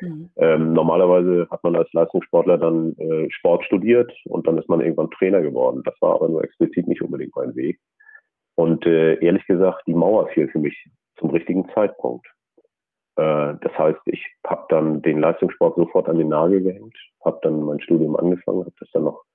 [0.01, 0.29] Mhm.
[0.37, 5.11] Ähm, normalerweise hat man als Leistungssportler dann äh, Sport studiert und dann ist man irgendwann
[5.11, 5.81] Trainer geworden.
[5.85, 7.79] Das war aber nur explizit nicht unbedingt mein Weg.
[8.55, 12.25] Und äh, ehrlich gesagt, die Mauer fiel für mich zum richtigen Zeitpunkt.
[13.15, 17.63] Äh, das heißt, ich habe dann den Leistungssport sofort an den Nagel gehängt, habe dann
[17.63, 19.34] mein Studium angefangen, habe das dann noch äh,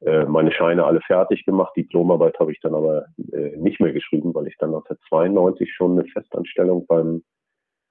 [0.00, 1.72] meine Scheine alle fertig gemacht.
[1.76, 6.08] Diplomarbeit habe ich dann aber äh, nicht mehr geschrieben, weil ich dann 1992 schon eine
[6.08, 7.22] Festanstellung beim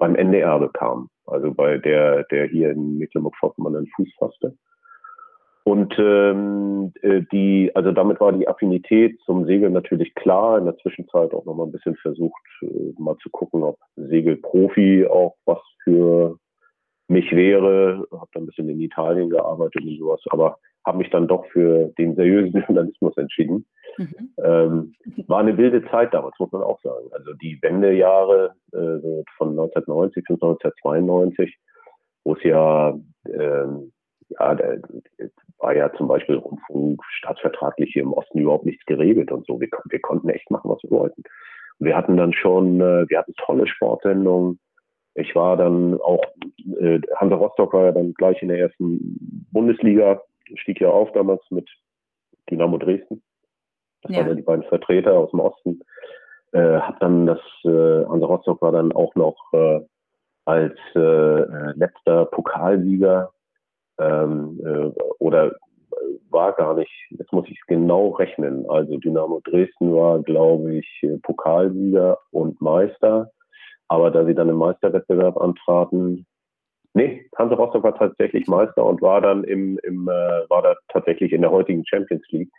[0.04, 4.58] beim NDR bekam, also bei der, der hier in Mecklenburg-Vorpommern einen Fuß fasste.
[5.64, 10.58] Und ähm, äh, die, also damit war die Affinität zum Segeln natürlich klar.
[10.58, 15.36] In der Zwischenzeit auch nochmal ein bisschen versucht, äh, mal zu gucken, ob Segelprofi auch
[15.46, 16.38] was für
[17.08, 18.06] mich wäre.
[18.12, 21.88] Habe dann ein bisschen in Italien gearbeitet und sowas, aber habe mich dann doch für
[21.98, 23.66] den seriösen Journalismus entschieden.
[23.98, 24.34] Mhm.
[24.44, 24.96] Ähm,
[25.28, 27.08] war eine wilde Zeit damals, muss man auch sagen.
[27.12, 31.58] Also die Wendejahre äh, von 1990 bis 1992,
[32.24, 33.92] wo es ja, ähm,
[34.30, 34.76] ja, da
[35.60, 39.60] war ja zum Beispiel Rundfunk staatsvertraglich hier im Osten überhaupt nichts geregelt und so.
[39.62, 41.24] Wir, wir konnten echt machen, was wir wollten.
[41.80, 44.60] Und wir hatten dann schon, äh, wir hatten tolle Sportsendungen.
[45.16, 46.24] Ich war dann auch,
[46.80, 50.22] äh, Hansa Rostock war ja dann gleich in der ersten Bundesliga,
[50.56, 51.70] stieg ja auf damals mit
[52.50, 53.22] Dynamo Dresden.
[54.04, 54.20] Das ja.
[54.20, 55.82] waren ja die beiden Vertreter aus dem Osten.
[56.52, 59.82] Äh, hab dann das, äh, Hansa Rostock war dann auch noch äh,
[60.46, 63.32] als äh, äh letzter Pokalsieger
[64.00, 65.52] ähm, äh, oder äh,
[66.30, 68.70] war gar nicht, jetzt muss ich es genau rechnen.
[68.70, 73.32] Also Dynamo Dresden war, glaube ich, Pokalsieger und Meister.
[73.88, 76.26] Aber da sie dann im Meisterwettbewerb antraten,
[76.94, 81.34] nee, Hansa Rostock war tatsächlich Meister und war dann im, im äh, war da tatsächlich
[81.34, 82.50] in der heutigen Champions League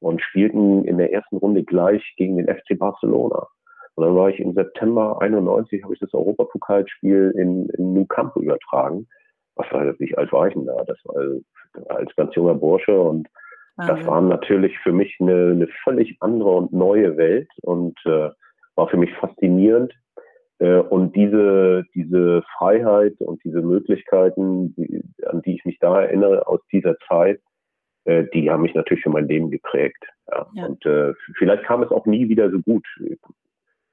[0.00, 3.46] und spielten in der ersten Runde gleich gegen den FC Barcelona.
[3.94, 8.34] Und dann war ich im September 91, habe ich das Europapokalspiel in, in Nou Camp
[8.36, 9.06] übertragen.
[9.54, 10.82] Was war, wie alt war ich denn da?
[10.84, 13.28] Das war als ganz junger Bursche und
[13.76, 18.30] ah, das war natürlich für mich eine, eine völlig andere und neue Welt und äh,
[18.74, 19.94] war für mich faszinierend.
[20.58, 26.46] Äh, und diese, diese Freiheit und diese Möglichkeiten, die, an die ich mich da erinnere
[26.46, 27.40] aus dieser Zeit,
[28.04, 30.04] äh, die haben mich natürlich für mein Leben geprägt.
[30.30, 30.46] Ja.
[30.54, 30.66] ja.
[30.66, 32.86] Und äh, vielleicht kam es auch nie wieder so gut.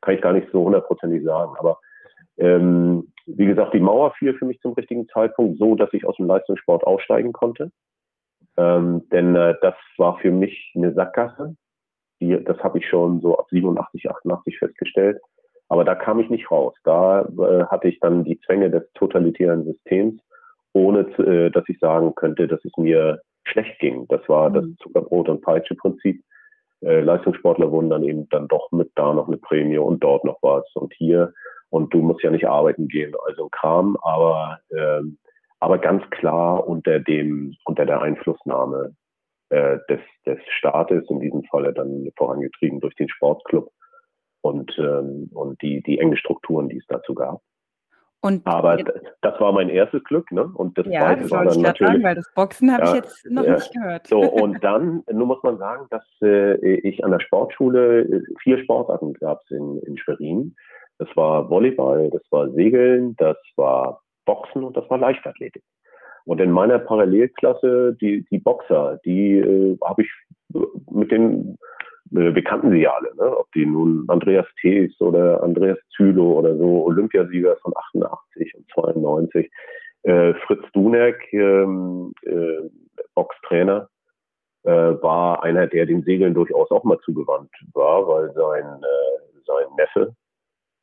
[0.01, 1.55] Kann ich gar nicht so hundertprozentig sagen.
[1.57, 1.79] Aber
[2.37, 6.17] ähm, wie gesagt, die Mauer fiel für mich zum richtigen Zeitpunkt so, dass ich aus
[6.17, 7.71] dem Leistungssport aussteigen konnte.
[8.57, 11.55] Ähm, denn äh, das war für mich eine Sackgasse.
[12.19, 15.19] Die, das habe ich schon so ab 87, 88 festgestellt.
[15.71, 16.73] Aber da kam ich nicht raus.
[16.83, 20.21] Da äh, hatte ich dann die Zwänge des totalitären Systems,
[20.73, 24.05] ohne äh, dass ich sagen könnte, dass es mir schlecht ging.
[24.09, 24.53] Das war mhm.
[24.53, 26.21] das Zuckerbrot- und Peitsche-Prinzip.
[26.81, 30.39] Äh, Leistungssportler wurden dann eben dann doch mit da noch eine Prämie und dort noch
[30.41, 31.31] was und hier.
[31.69, 35.17] Und du musst ja nicht arbeiten gehen, also Kram, aber, ähm,
[35.61, 38.93] aber ganz klar unter dem, unter der Einflussnahme
[39.47, 43.71] äh, des, des Staates, in diesem Falle dann vorangetrieben durch den Sportclub
[44.41, 47.41] und, ähm, und die, die enge Strukturen, die es dazu gab.
[48.23, 48.77] Und Aber
[49.21, 50.43] das war mein erstes Glück, ne?
[50.53, 51.93] Und das ja, zweite das war dann natürlich.
[51.93, 53.53] Sagen, weil das Boxen habe ja, ich jetzt noch ja.
[53.55, 54.07] nicht gehört.
[54.07, 58.59] So, und dann, nur muss man sagen, dass äh, ich an der Sportschule äh, vier
[58.59, 60.55] Sportarten gab in, in Schwerin.
[60.99, 65.63] Das war Volleyball, das war Segeln, das war Boxen und das war Leichtathletik.
[66.25, 70.11] Und in meiner Parallelklasse, die, die Boxer, die äh, habe ich
[70.91, 71.70] mit den äh,
[72.11, 73.37] wir kannten sie ja alle, ne?
[73.37, 79.49] ob die nun Andreas Thees oder Andreas Zülow oder so, Olympiasieger von 88 und 92,
[80.03, 82.69] äh, Fritz Dunek, ähm, äh,
[83.15, 83.87] Boxtrainer,
[84.63, 89.65] äh, war einer, der den Segeln durchaus auch mal zugewandt war, weil sein, äh, sein
[89.77, 90.15] Neffe,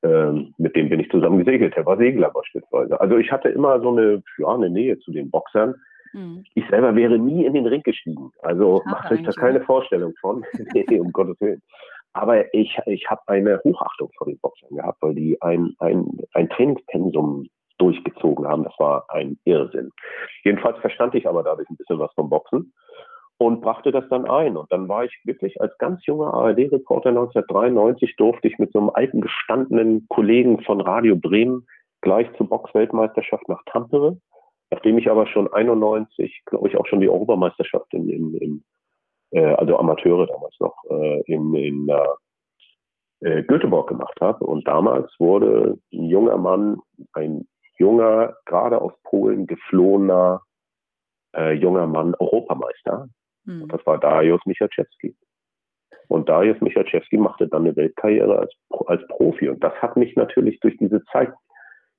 [0.03, 3.01] ähm, mit dem bin ich zusammen gesegelt, der war Segler beispielsweise.
[3.01, 5.75] Also ich hatte immer so eine, ja, eine Nähe zu den Boxern.
[6.13, 6.45] Mhm.
[6.55, 8.31] Ich selber wäre nie in den Ring gestiegen.
[8.43, 10.45] Also macht euch da keine Vorstellung von.
[11.01, 11.63] um Gottes Willen.
[12.13, 16.49] Aber ich, ich habe eine Hochachtung vor den Boxern gehabt, weil die ein, ein, ein
[16.49, 17.47] Trainingspensum
[17.79, 18.65] durchgezogen haben.
[18.65, 19.91] Das war ein Irrsinn.
[20.43, 22.73] Jedenfalls verstand ich aber dadurch ein bisschen was vom Boxen
[23.39, 24.57] und brachte das dann ein.
[24.57, 28.91] Und dann war ich wirklich als ganz junger ARD-Reporter 1993 durfte ich mit so einem
[28.91, 31.67] alten gestandenen Kollegen von Radio Bremen
[32.01, 34.19] gleich zur Boxweltmeisterschaft nach Tampere
[34.71, 38.65] Nachdem ich aber schon 91, glaube ich, auch schon die Europameisterschaft in, in, in
[39.31, 41.89] äh, also Amateure damals noch, äh, in, in
[43.21, 44.45] äh, Göteborg gemacht habe.
[44.45, 46.79] Und damals wurde ein junger Mann,
[47.15, 47.47] ein
[47.79, 50.43] junger, gerade aus Polen geflohener
[51.35, 53.09] äh, junger Mann Europameister.
[53.45, 53.63] Hm.
[53.63, 55.17] Und das war Darius Michaczewski.
[56.09, 58.53] Und Darius Michaczewski machte dann eine Weltkarriere als,
[58.87, 59.49] als Profi.
[59.49, 61.33] Und das hat mich natürlich durch diese Zeit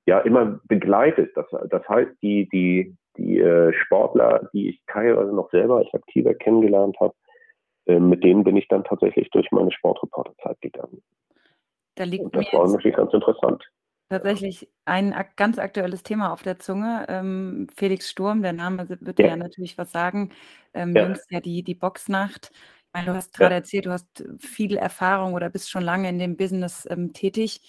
[0.06, 1.36] ja immer begleitet.
[1.36, 6.34] Das, das heißt, die, die, die äh, Sportler, die ich teilweise noch selber als Aktiver
[6.34, 7.14] kennengelernt habe,
[7.86, 11.02] äh, mit denen bin ich dann tatsächlich durch meine Sportreporterzeit gegangen.
[11.96, 13.64] Da liegt Und das war natürlich ganz interessant.
[14.08, 17.06] Tatsächlich ein ganz aktuelles Thema auf der Zunge.
[17.08, 20.32] Ähm, Felix Sturm, der Name wird ja, ja natürlich was sagen.
[20.74, 21.04] Ähm, ja.
[21.04, 22.50] Jüngst ja die, die Boxnacht.
[22.52, 23.58] Ich meine, du hast gerade ja.
[23.58, 27.60] erzählt, du hast viel Erfahrung oder bist schon lange in dem Business ähm, tätig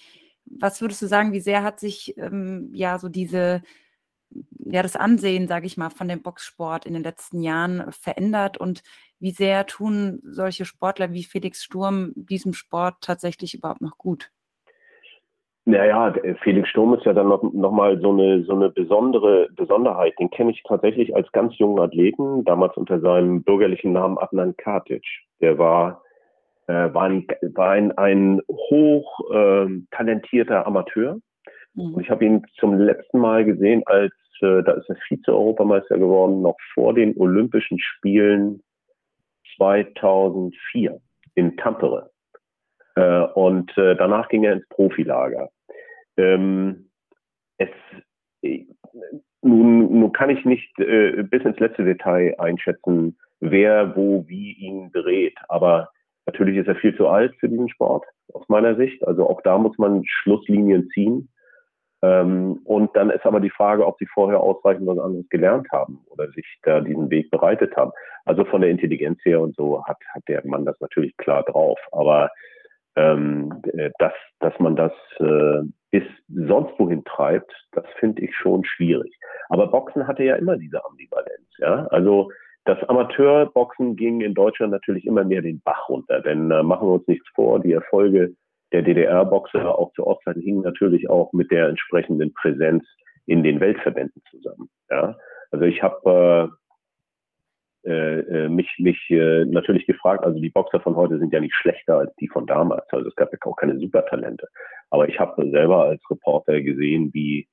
[0.44, 3.62] was würdest du sagen, wie sehr hat sich ähm, ja so diese,
[4.58, 8.82] ja, das Ansehen, sage ich mal, von dem Boxsport in den letzten Jahren verändert und
[9.18, 14.30] wie sehr tun solche Sportler wie Felix Sturm diesem Sport tatsächlich überhaupt noch gut?
[15.64, 16.12] Naja,
[16.42, 20.14] Felix Sturm ist ja dann noch, noch mal so eine, so eine besondere Besonderheit.
[20.18, 25.04] Den kenne ich tatsächlich als ganz jungen Athleten, damals unter seinem bürgerlichen Namen Adnan Katic.
[25.40, 26.02] Der war
[26.66, 31.18] äh, war ein, war ein, ein hoch äh, talentierter Amateur.
[31.74, 31.94] Mhm.
[31.94, 36.42] Und ich habe ihn zum letzten Mal gesehen, als äh, da ist er Vize-Europameister geworden,
[36.42, 38.62] noch vor den Olympischen Spielen
[39.56, 41.00] 2004
[41.34, 42.10] in Tampere.
[42.96, 45.50] Äh, und äh, danach ging er ins Profilager.
[46.16, 46.90] Ähm,
[47.58, 47.70] es,
[48.42, 48.66] äh,
[49.40, 54.90] nun, nun kann ich nicht äh, bis ins letzte Detail einschätzen, wer wo wie ihn
[54.92, 55.90] berät, aber
[56.26, 59.06] Natürlich ist er viel zu alt für diesen Sport, aus meiner Sicht.
[59.06, 61.28] Also auch da muss man Schlusslinien ziehen.
[62.02, 66.00] Ähm, und dann ist aber die Frage, ob sie vorher ausreichend was anderes gelernt haben
[66.10, 67.92] oder sich da diesen Weg bereitet haben.
[68.24, 71.78] Also von der Intelligenz her und so hat, hat der Mann das natürlich klar drauf.
[71.92, 72.30] Aber
[72.96, 78.64] ähm, äh, dass, dass man das äh, bis sonst wohin treibt, das finde ich schon
[78.64, 79.16] schwierig.
[79.48, 81.48] Aber Boxen hatte ja immer diese Ambivalenz.
[81.58, 81.86] Ja?
[81.86, 82.30] Also
[82.64, 86.94] das Amateurboxen ging in Deutschland natürlich immer mehr den Bach runter, denn äh, machen wir
[86.94, 88.34] uns nichts vor, die Erfolge
[88.72, 92.84] der DDR-Boxer auch zu Ostzeiten hingen natürlich auch mit der entsprechenden Präsenz
[93.26, 94.70] in den Weltverbänden zusammen.
[94.90, 95.16] Ja?
[95.50, 96.50] Also ich habe
[97.84, 101.54] äh, äh, mich, mich äh, natürlich gefragt, also die Boxer von heute sind ja nicht
[101.54, 104.46] schlechter als die von damals, also es gab ja auch keine Supertalente.
[104.90, 107.46] Aber ich habe selber als Reporter gesehen, wie äh,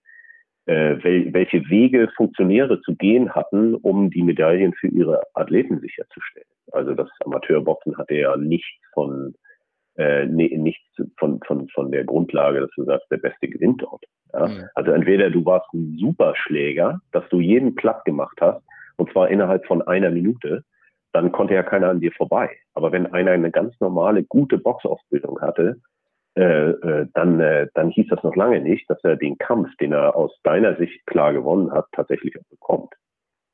[0.71, 6.47] wel, welche Wege Funktionäre zu gehen hatten, um die Medaillen für ihre Athleten sicherzustellen.
[6.71, 9.33] Also das Amateurboxen hatte ja nichts von
[9.99, 10.83] äh, nee, nichts
[11.17, 14.03] von, von, von der Grundlage, dass du sagst, der Beste gewinnt dort.
[14.33, 14.47] Ja?
[14.47, 14.63] Mhm.
[14.75, 18.63] Also entweder du warst ein Superschläger, dass du jeden platt gemacht hast,
[18.95, 20.63] und zwar innerhalb von einer Minute,
[21.11, 22.49] dann konnte ja keiner an dir vorbei.
[22.73, 25.81] Aber wenn einer eine ganz normale, gute Boxausbildung hatte,
[26.39, 29.91] äh, äh, dann, äh, dann hieß das noch lange nicht, dass er den Kampf, den
[29.91, 32.93] er aus deiner Sicht klar gewonnen hat, tatsächlich auch bekommt.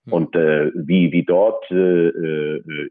[0.05, 0.13] Mhm.
[0.13, 2.89] Und äh, wie, wie dort äh, äh, äh,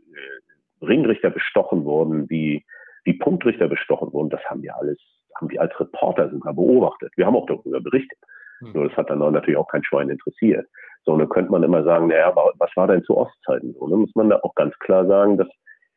[0.82, 2.64] Ringrichter bestochen wurden, wie,
[3.04, 4.98] wie Punktrichter bestochen wurden, das haben wir alles,
[5.36, 7.12] haben wir als Reporter sogar beobachtet.
[7.14, 8.18] Wir haben auch darüber berichtet.
[8.62, 8.72] Mhm.
[8.72, 10.66] Nur das hat dann natürlich auch kein Schwein interessiert.
[11.04, 13.86] So, und dann könnte man immer sagen, naja, was war denn zu Ostzeiten so?
[13.86, 15.48] Dann muss man da auch ganz klar sagen, dass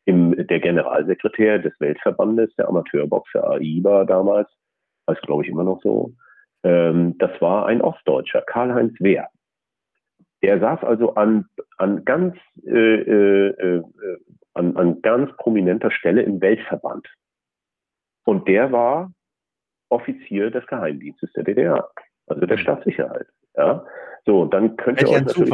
[0.08, 4.48] im, der Generalsekretär des Weltverbandes, der Amateurboxer AIBA damals,
[5.06, 6.14] das glaube ich immer noch so,
[6.64, 9.28] ähm, das war ein Ostdeutscher, Karl-Heinz Wehr.
[10.42, 11.44] Der saß also an,
[11.76, 13.82] an ganz äh, äh, äh,
[14.54, 17.06] an, an ganz prominenter Stelle im Weltverband.
[18.24, 19.12] Und der war
[19.90, 21.90] Offizier des Geheimdienstes der DDR,
[22.28, 22.62] also der mhm.
[22.62, 23.26] Staatssicherheit.
[23.56, 23.84] Ja,
[24.24, 25.52] so dann könnt ihr euch natürlich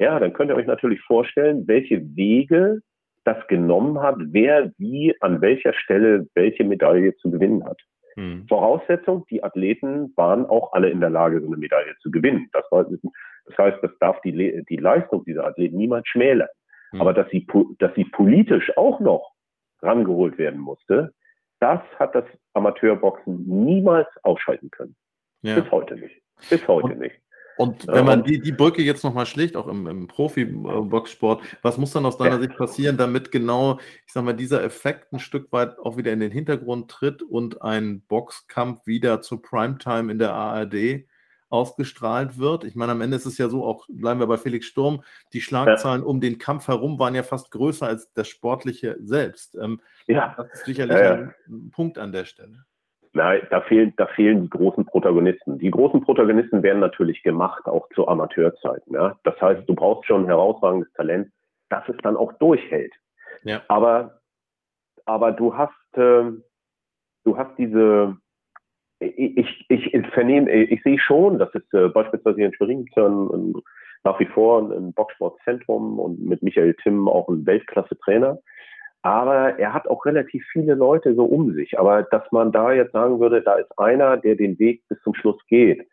[0.00, 2.82] ja, dann könnt ihr euch natürlich vorstellen, welche Wege
[3.28, 7.78] das genommen hat, wer wie an welcher Stelle welche Medaille zu gewinnen hat.
[8.14, 8.46] Hm.
[8.48, 12.48] Voraussetzung, die Athleten waren auch alle in der Lage, so eine Medaille zu gewinnen.
[12.52, 16.48] Das, war, das heißt, das darf die, die Leistung dieser Athleten niemals schmälern.
[16.90, 17.02] Hm.
[17.02, 17.46] Aber dass sie,
[17.78, 19.34] dass sie politisch auch noch
[19.82, 21.12] rangeholt werden musste,
[21.60, 22.24] das hat das
[22.54, 24.96] Amateurboxen niemals ausschalten können.
[25.42, 25.60] Ja.
[25.60, 26.22] Bis heute nicht.
[26.48, 27.20] Bis heute Und nicht.
[27.58, 31.92] Und wenn man die, die Brücke jetzt nochmal schlägt, auch im, im Profi-Boxsport, was muss
[31.92, 32.38] dann aus deiner.
[32.38, 36.20] Sicht passieren, damit genau, ich sag mal, dieser Effekt ein Stück weit auch wieder in
[36.20, 41.04] den Hintergrund tritt und ein Boxkampf wieder zur Primetime in der ARD
[41.48, 42.64] ausgestrahlt wird?
[42.64, 45.02] Ich meine, am Ende ist es ja so, auch bleiben wir bei Felix Sturm,
[45.32, 46.06] die Schlagzahlen ja.
[46.06, 49.56] um den Kampf herum waren ja fast größer als das Sportliche selbst.
[49.56, 50.34] Ähm, ja.
[50.36, 52.64] Das ist sicherlich ja, ein Punkt an der Stelle.
[53.12, 55.58] Nein, da fehlen, da fehlen die großen Protagonisten.
[55.58, 58.94] Die großen Protagonisten werden natürlich gemacht, auch zu Amateurzeiten.
[58.94, 59.18] Ja?
[59.24, 61.30] Das heißt, du brauchst schon ein herausragendes Talent,
[61.68, 62.92] das es dann auch durchhält.
[63.44, 63.62] Ja.
[63.68, 64.20] Aber,
[65.04, 66.30] aber du hast, äh,
[67.24, 68.16] du hast diese,
[69.00, 73.54] ich, ich, ich vernehme, ich sehe schon, dass es äh, beispielsweise hier in Schwerin
[74.04, 78.38] nach wie vor ein Boxsportzentrum und mit Michael Timm auch ein Weltklasse-Trainer.
[79.02, 81.78] Aber er hat auch relativ viele Leute so um sich.
[81.78, 85.14] Aber dass man da jetzt sagen würde, da ist einer, der den Weg bis zum
[85.14, 85.86] Schluss geht,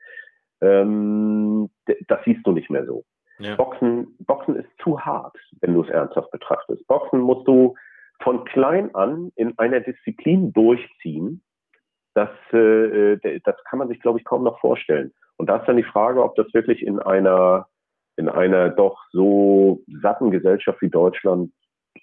[0.62, 1.70] ähm,
[2.08, 3.04] das siehst du nicht mehr so.
[3.40, 3.56] Ja.
[3.56, 6.88] Boxen, Boxen ist zu hart, wenn du es ernsthaft betrachtest.
[6.88, 7.76] Boxen musst du
[8.22, 11.44] von klein an in einer Disziplin durchziehen.
[12.14, 15.12] Das, äh, das kann man sich, glaube ich, kaum noch vorstellen.
[15.38, 17.68] Und da ist dann die Frage, ob das wirklich in einer,
[18.16, 21.52] in einer doch so satten Gesellschaft wie Deutschland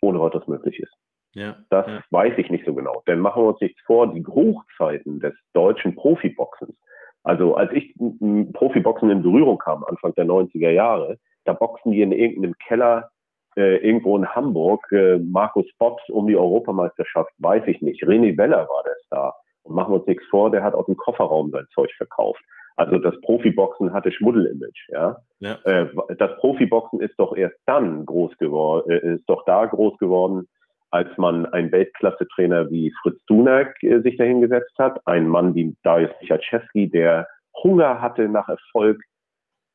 [0.03, 0.93] ohne weiteres möglich ist.
[1.35, 2.03] Ja, das ja.
[2.11, 3.03] weiß ich nicht so genau.
[3.07, 6.77] Denn machen wir uns nichts vor, die Hochzeiten des deutschen Profiboxens,
[7.25, 12.03] also als ich mit Profiboxen in Berührung kam, Anfang der 90er Jahre, da boxen die
[12.03, 13.11] in irgendeinem Keller
[13.57, 18.03] äh, irgendwo in Hamburg, äh, Markus Bott um die Europameisterschaft, weiß ich nicht.
[18.03, 19.37] René Weller war der Star.
[19.63, 22.43] Und machen wir uns nichts vor, der hat aus dem Kofferraum sein Zeug verkauft.
[22.77, 25.17] Also das Profiboxen hatte Schmuddelimage, ja.
[25.41, 25.59] ja.
[25.65, 30.49] Äh, das Profiboxen ist doch erst dann groß geworden, äh, ist doch da groß geworden,
[30.91, 36.13] als man einen Weltklasse-Trainer wie Fritz Dunak äh, sich dahingesetzt hat, ein Mann wie Darius
[36.21, 37.29] Michalczewski, der
[37.63, 39.03] Hunger hatte nach Erfolg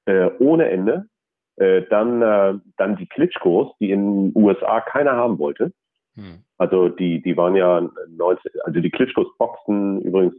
[0.05, 1.07] äh, ohne Ende,
[1.57, 5.71] äh, dann, äh, dann die Klitschkos, die in den USA keiner haben wollte.
[6.15, 6.43] Hm.
[6.57, 10.35] Also die, die waren ja 19, also die Klitschkos boxten übrigens,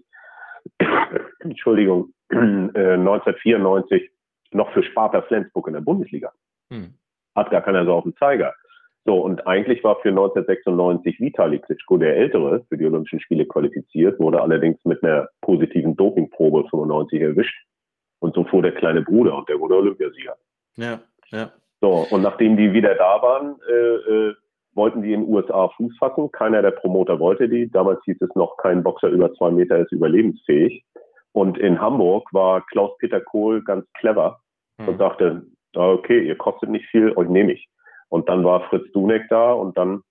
[1.41, 6.33] Entschuldigung, 1994 äh, noch für Sparta Flensburg in der Bundesliga.
[6.71, 6.95] Hm.
[7.35, 8.55] Hat gar keiner so auf dem Zeiger.
[9.05, 14.21] So, und eigentlich war für 1996 Vitali Klitschko der Ältere für die Olympischen Spiele qualifiziert,
[14.21, 17.57] wurde allerdings mit einer positiven Dopingprobe 95 erwischt.
[18.21, 20.37] Und so fuhr der kleine Bruder und der wurde Olympiasieger.
[20.77, 21.01] Ja,
[21.31, 21.53] ja.
[21.81, 24.35] So, und nachdem die wieder da waren, äh, äh,
[24.75, 26.31] wollten die in den USA Fuß fassen.
[26.33, 27.71] Keiner der Promoter wollte die.
[27.71, 30.85] Damals hieß es noch, kein Boxer über zwei Meter ist überlebensfähig.
[31.33, 34.41] Und in Hamburg war Klaus-Peter Kohl ganz clever
[34.79, 34.89] hm.
[34.89, 35.43] und sagte,
[35.75, 37.69] okay, ihr kostet nicht viel, euch nehme ich.
[38.09, 40.03] Und dann war Fritz Dunek da und dann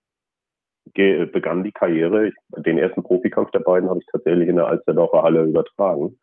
[0.94, 2.28] begann die Karriere.
[2.28, 6.18] Ich, den ersten Profikampf der beiden habe ich tatsächlich in der Alsterdorfer Halle übertragen.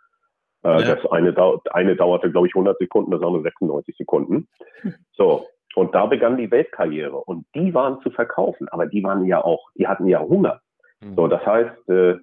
[0.64, 0.96] Äh, ja.
[0.96, 1.36] Das eine,
[1.72, 4.48] eine dauerte, glaube ich, 100 Sekunden, das andere 96 Sekunden.
[5.14, 5.48] So.
[5.76, 7.18] Und da begann die Weltkarriere.
[7.18, 10.62] Und die waren zu verkaufen, aber die waren ja auch, die hatten ja Hunger.
[11.02, 11.16] Mhm.
[11.16, 12.16] So, das heißt, äh,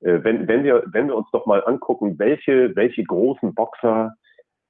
[0.00, 4.14] wenn, wenn, wir, wenn wir uns doch mal angucken, welche, welche großen Boxer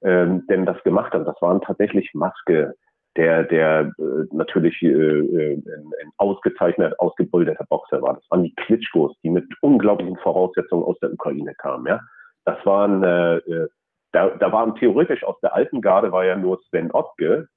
[0.01, 1.27] ähm, denn das gemacht hat.
[1.27, 2.75] Das waren tatsächlich Maske,
[3.15, 8.13] der, der äh, natürlich äh, äh, ein, ein ausgezeichnet, ausgebildeter Boxer war.
[8.13, 11.87] Das waren die Klitschkos, die mit unglaublichen Voraussetzungen aus der Ukraine kamen.
[11.87, 11.99] Ja?
[12.45, 13.67] Das waren, äh, äh,
[14.11, 17.47] da, da waren theoretisch aus der alten Garde war ja nur Sven Ottke,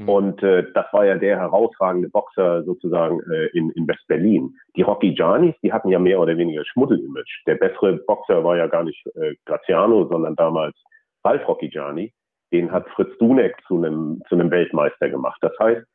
[0.00, 0.08] mhm.
[0.08, 4.54] und äh, das war ja der herausragende Boxer sozusagen äh, in, in West-Berlin.
[4.76, 7.44] Die Rocky Giannis, die hatten ja mehr oder weniger Schmuddel-Image.
[7.46, 10.76] Der bessere Boxer war ja gar nicht äh, Graziano, sondern damals
[11.24, 12.12] Ralf Rocky Gianni
[12.52, 15.38] den hat Fritz Dunek zu einem, zu einem Weltmeister gemacht.
[15.40, 15.86] Das heißt,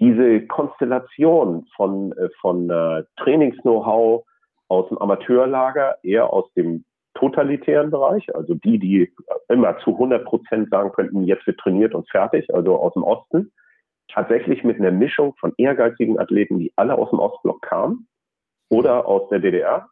[0.00, 4.24] diese Konstellation von, äh, von äh, Trainings-Know-how
[4.68, 6.84] aus dem Amateurlager, eher aus dem
[7.14, 9.12] totalitären Bereich, also die, die
[9.48, 13.52] immer zu 100 Prozent sagen könnten, jetzt wird trainiert und fertig, also aus dem Osten,
[14.08, 18.06] tatsächlich mit einer Mischung von ehrgeizigen Athleten, die alle aus dem Ostblock kamen
[18.68, 19.88] oder aus der DDR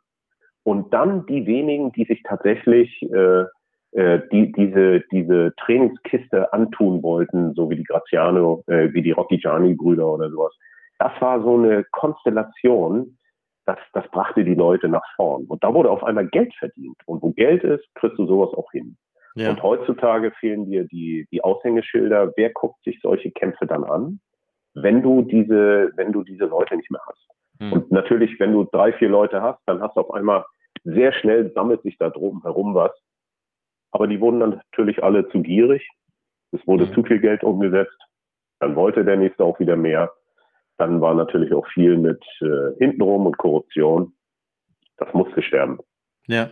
[0.64, 3.44] und dann die wenigen, die sich tatsächlich äh,
[3.92, 9.38] äh, die, diese, diese Trainingskiste antun wollten, so wie die Graziano, äh, wie die Rocky
[9.38, 10.54] Gianni-Brüder oder sowas.
[10.98, 13.18] Das war so eine Konstellation,
[13.66, 15.44] das, das brachte die Leute nach vorn.
[15.46, 16.96] Und da wurde auf einmal Geld verdient.
[17.06, 18.96] Und wo Geld ist, kriegst du sowas auch hin.
[19.34, 19.50] Ja.
[19.50, 22.32] Und heutzutage fehlen dir die, die Aushängeschilder.
[22.36, 24.20] Wer guckt sich solche Kämpfe dann an,
[24.74, 27.28] wenn du diese, wenn du diese Leute nicht mehr hast?
[27.60, 27.72] Hm.
[27.72, 30.44] Und natürlich, wenn du drei, vier Leute hast, dann hast du auf einmal
[30.84, 32.92] sehr schnell sammelt sich da drum herum was,
[33.92, 35.88] aber die wurden dann natürlich alle zu gierig.
[36.50, 36.94] Es wurde mhm.
[36.94, 37.96] zu viel Geld umgesetzt.
[38.58, 40.12] Dann wollte der nächste auch wieder mehr.
[40.82, 44.14] Dann war natürlich auch viel mit äh, hintenrum und Korruption.
[44.96, 45.78] Das musste sterben.
[46.26, 46.50] Ja,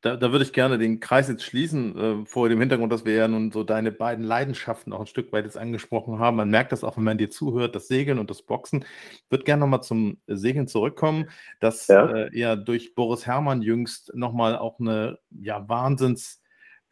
[0.00, 3.14] da, da würde ich gerne den Kreis jetzt schließen, äh, vor dem Hintergrund, dass wir
[3.16, 6.36] ja nun so deine beiden Leidenschaften auch ein Stück weit jetzt angesprochen haben.
[6.36, 8.84] Man merkt das auch, wenn man dir zuhört, das Segeln und das Boxen.
[9.12, 12.08] Ich würde gerne nochmal zum Segeln zurückkommen, dass ja.
[12.08, 16.44] Äh, ja durch Boris Herrmann jüngst nochmal auch eine ja, Wahnsinns-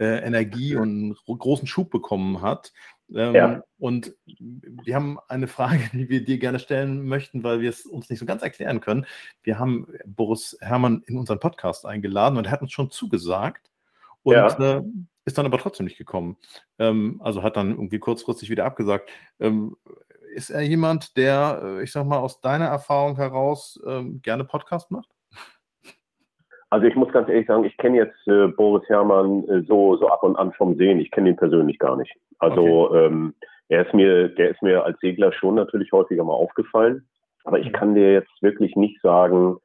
[0.03, 0.89] äh, Energie und
[1.29, 2.73] einen großen Schub bekommen hat.
[3.15, 3.63] Ähm, ja.
[3.79, 8.11] Und wir haben eine Frage, die wir dir gerne stellen möchten, weil wir es uns
[8.11, 9.07] nicht so ganz erklären können.
[9.43, 13.71] Wir haben Boris Herrmann in unseren Podcast eingeladen und er hat uns schon zugesagt
[14.23, 14.77] und ja.
[14.79, 14.83] äh,
[15.25, 16.37] ist dann aber trotzdem nicht gekommen.
[16.79, 19.11] Ähm, also hat dann irgendwie kurzfristig wieder abgesagt.
[19.41, 19.77] Ähm,
[20.35, 24.91] ist er jemand, der, äh, ich sag mal, aus deiner Erfahrung heraus ähm, gerne Podcast
[24.91, 25.11] macht?
[26.73, 30.09] Also ich muss ganz ehrlich sagen, ich kenne jetzt äh, Boris Herrmann äh, so, so
[30.09, 31.01] ab und an vom Sehen.
[31.01, 32.17] Ich kenne ihn persönlich gar nicht.
[32.39, 33.05] Also okay.
[33.05, 33.35] ähm,
[33.69, 37.07] er ist mir, der ist mir als Segler schon natürlich häufiger mal aufgefallen.
[37.45, 37.73] Aber ich mhm.
[37.73, 39.59] kann dir jetzt wirklich nicht sagen,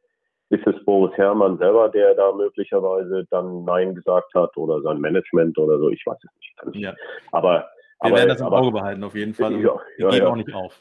[0.49, 5.57] ist es Boris Herrmann selber, der da möglicherweise dann Nein gesagt hat oder sein Management
[5.57, 5.89] oder so.
[5.89, 6.83] Ich weiß es nicht.
[6.83, 6.93] Ja.
[7.31, 7.69] Aber
[8.01, 9.53] wir aber, werden das im Auge behalten auf jeden Fall.
[9.53, 10.77] Ja, ja, ja, auch nicht auf.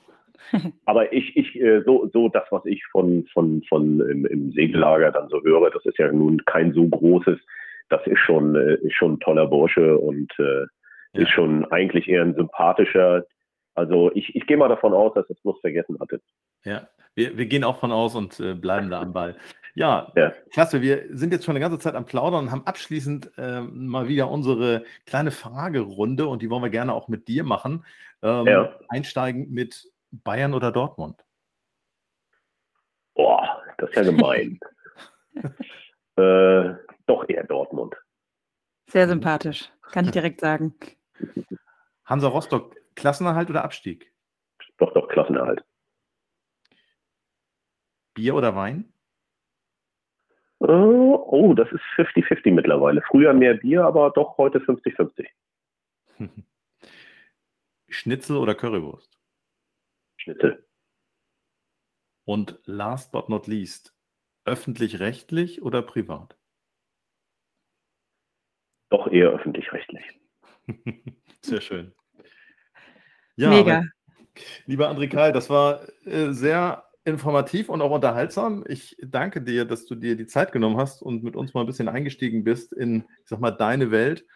[0.85, 5.13] Aber ich, ich, äh, so, so das, was ich von, von, von im, im Segellager
[5.13, 7.39] dann so höre, das ist ja nun kein so großes,
[7.89, 10.67] das ist schon, äh, ist schon ein toller Bursche und äh,
[11.13, 13.25] ist schon eigentlich eher ein sympathischer.
[13.75, 16.21] Also ich, ich gehe mal davon aus, dass es bloß vergessen hatte.
[16.65, 19.37] Ja, wir, wir gehen auch von aus und äh, bleiben da am Ball.
[19.75, 20.81] Ja, ja, klasse.
[20.81, 24.31] Wir sind jetzt schon eine ganze Zeit am Plaudern und haben abschließend äh, mal wieder
[24.31, 27.85] unsere kleine Fragerunde und die wollen wir gerne auch mit dir machen.
[28.23, 28.79] Ähm, ja.
[28.89, 29.87] Einsteigen mit
[30.23, 31.25] Bayern oder Dortmund?
[33.15, 34.59] Boah, das ist ja gemein.
[36.17, 36.75] äh,
[37.07, 37.95] doch eher Dortmund.
[38.89, 40.75] Sehr sympathisch, kann ich direkt sagen.
[42.05, 44.13] Hansa Rostock, Klassenerhalt oder Abstieg?
[44.79, 45.65] Doch, doch, Klassenerhalt.
[48.15, 48.93] Bier oder Wein?
[50.59, 53.03] Uh, oh, das ist 50-50 mittlerweile.
[53.03, 55.27] Früher mehr Bier, aber doch heute 50-50.
[57.89, 59.16] Schnitzel oder Currywurst?
[60.27, 60.67] Schnitzel.
[62.25, 63.95] Und last but not least,
[64.45, 66.37] öffentlich-rechtlich oder privat?
[68.91, 70.03] Doch eher öffentlich-rechtlich.
[71.43, 71.95] Sehr schön.
[73.37, 73.85] Ja, Mega.
[74.65, 78.65] lieber André Karl, das war äh, sehr informativ und auch unterhaltsam.
[78.67, 81.67] Ich danke dir, dass du dir die Zeit genommen hast und mit uns mal ein
[81.67, 84.27] bisschen eingestiegen bist in, ich sag mal, deine Welt.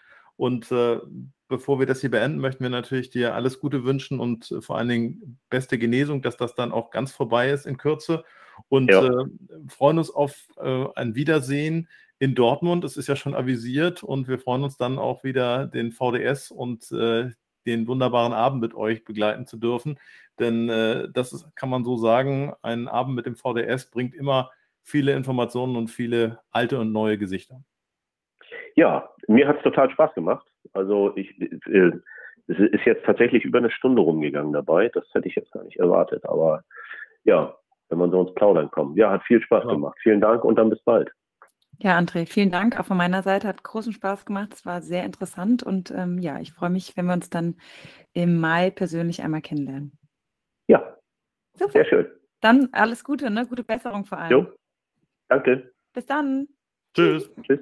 [0.41, 0.99] Und äh,
[1.49, 4.79] bevor wir das hier beenden, möchten wir natürlich dir alles Gute wünschen und äh, vor
[4.79, 8.25] allen Dingen beste Genesung, dass das dann auch ganz vorbei ist in Kürze.
[8.71, 9.05] Und ja.
[9.05, 9.27] äh,
[9.69, 11.89] freuen uns auf äh, ein Wiedersehen
[12.19, 12.85] in Dortmund.
[12.85, 16.91] Es ist ja schon avisiert und wir freuen uns dann auch wieder den VDS und
[16.91, 17.33] äh,
[17.67, 19.99] den wunderbaren Abend mit euch begleiten zu dürfen.
[20.39, 24.51] Denn äh, das ist, kann man so sagen, ein Abend mit dem VDS bringt immer
[24.85, 27.63] viele Informationen und viele alte und neue Gesichter.
[28.77, 30.47] Ja, mir hat es total Spaß gemacht.
[30.73, 31.93] Also ich, äh,
[32.47, 34.89] es ist jetzt tatsächlich über eine Stunde rumgegangen dabei.
[34.89, 36.25] Das hätte ich jetzt gar nicht erwartet.
[36.25, 36.63] Aber
[37.25, 37.55] ja,
[37.89, 38.97] wenn man so ins Plaudern kommt.
[38.97, 39.73] Ja, hat viel Spaß ja.
[39.73, 39.99] gemacht.
[40.03, 41.11] Vielen Dank und dann bis bald.
[41.79, 43.49] Ja, André, vielen Dank auch von meiner Seite.
[43.49, 44.53] Hat großen Spaß gemacht.
[44.53, 47.57] Es war sehr interessant und ähm, ja, ich freue mich, wenn wir uns dann
[48.13, 49.99] im Mai persönlich einmal kennenlernen.
[50.67, 50.97] Ja,
[51.55, 51.73] Super.
[51.73, 52.07] sehr schön.
[52.41, 53.47] Dann alles Gute, ne?
[53.47, 54.31] Gute Besserung vor allem.
[54.31, 54.47] Jo,
[55.29, 55.73] danke.
[55.95, 56.49] Bis dann.
[56.95, 57.31] Tschüss.
[57.43, 57.61] Tschüss.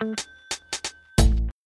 [0.00, 0.39] Thank you.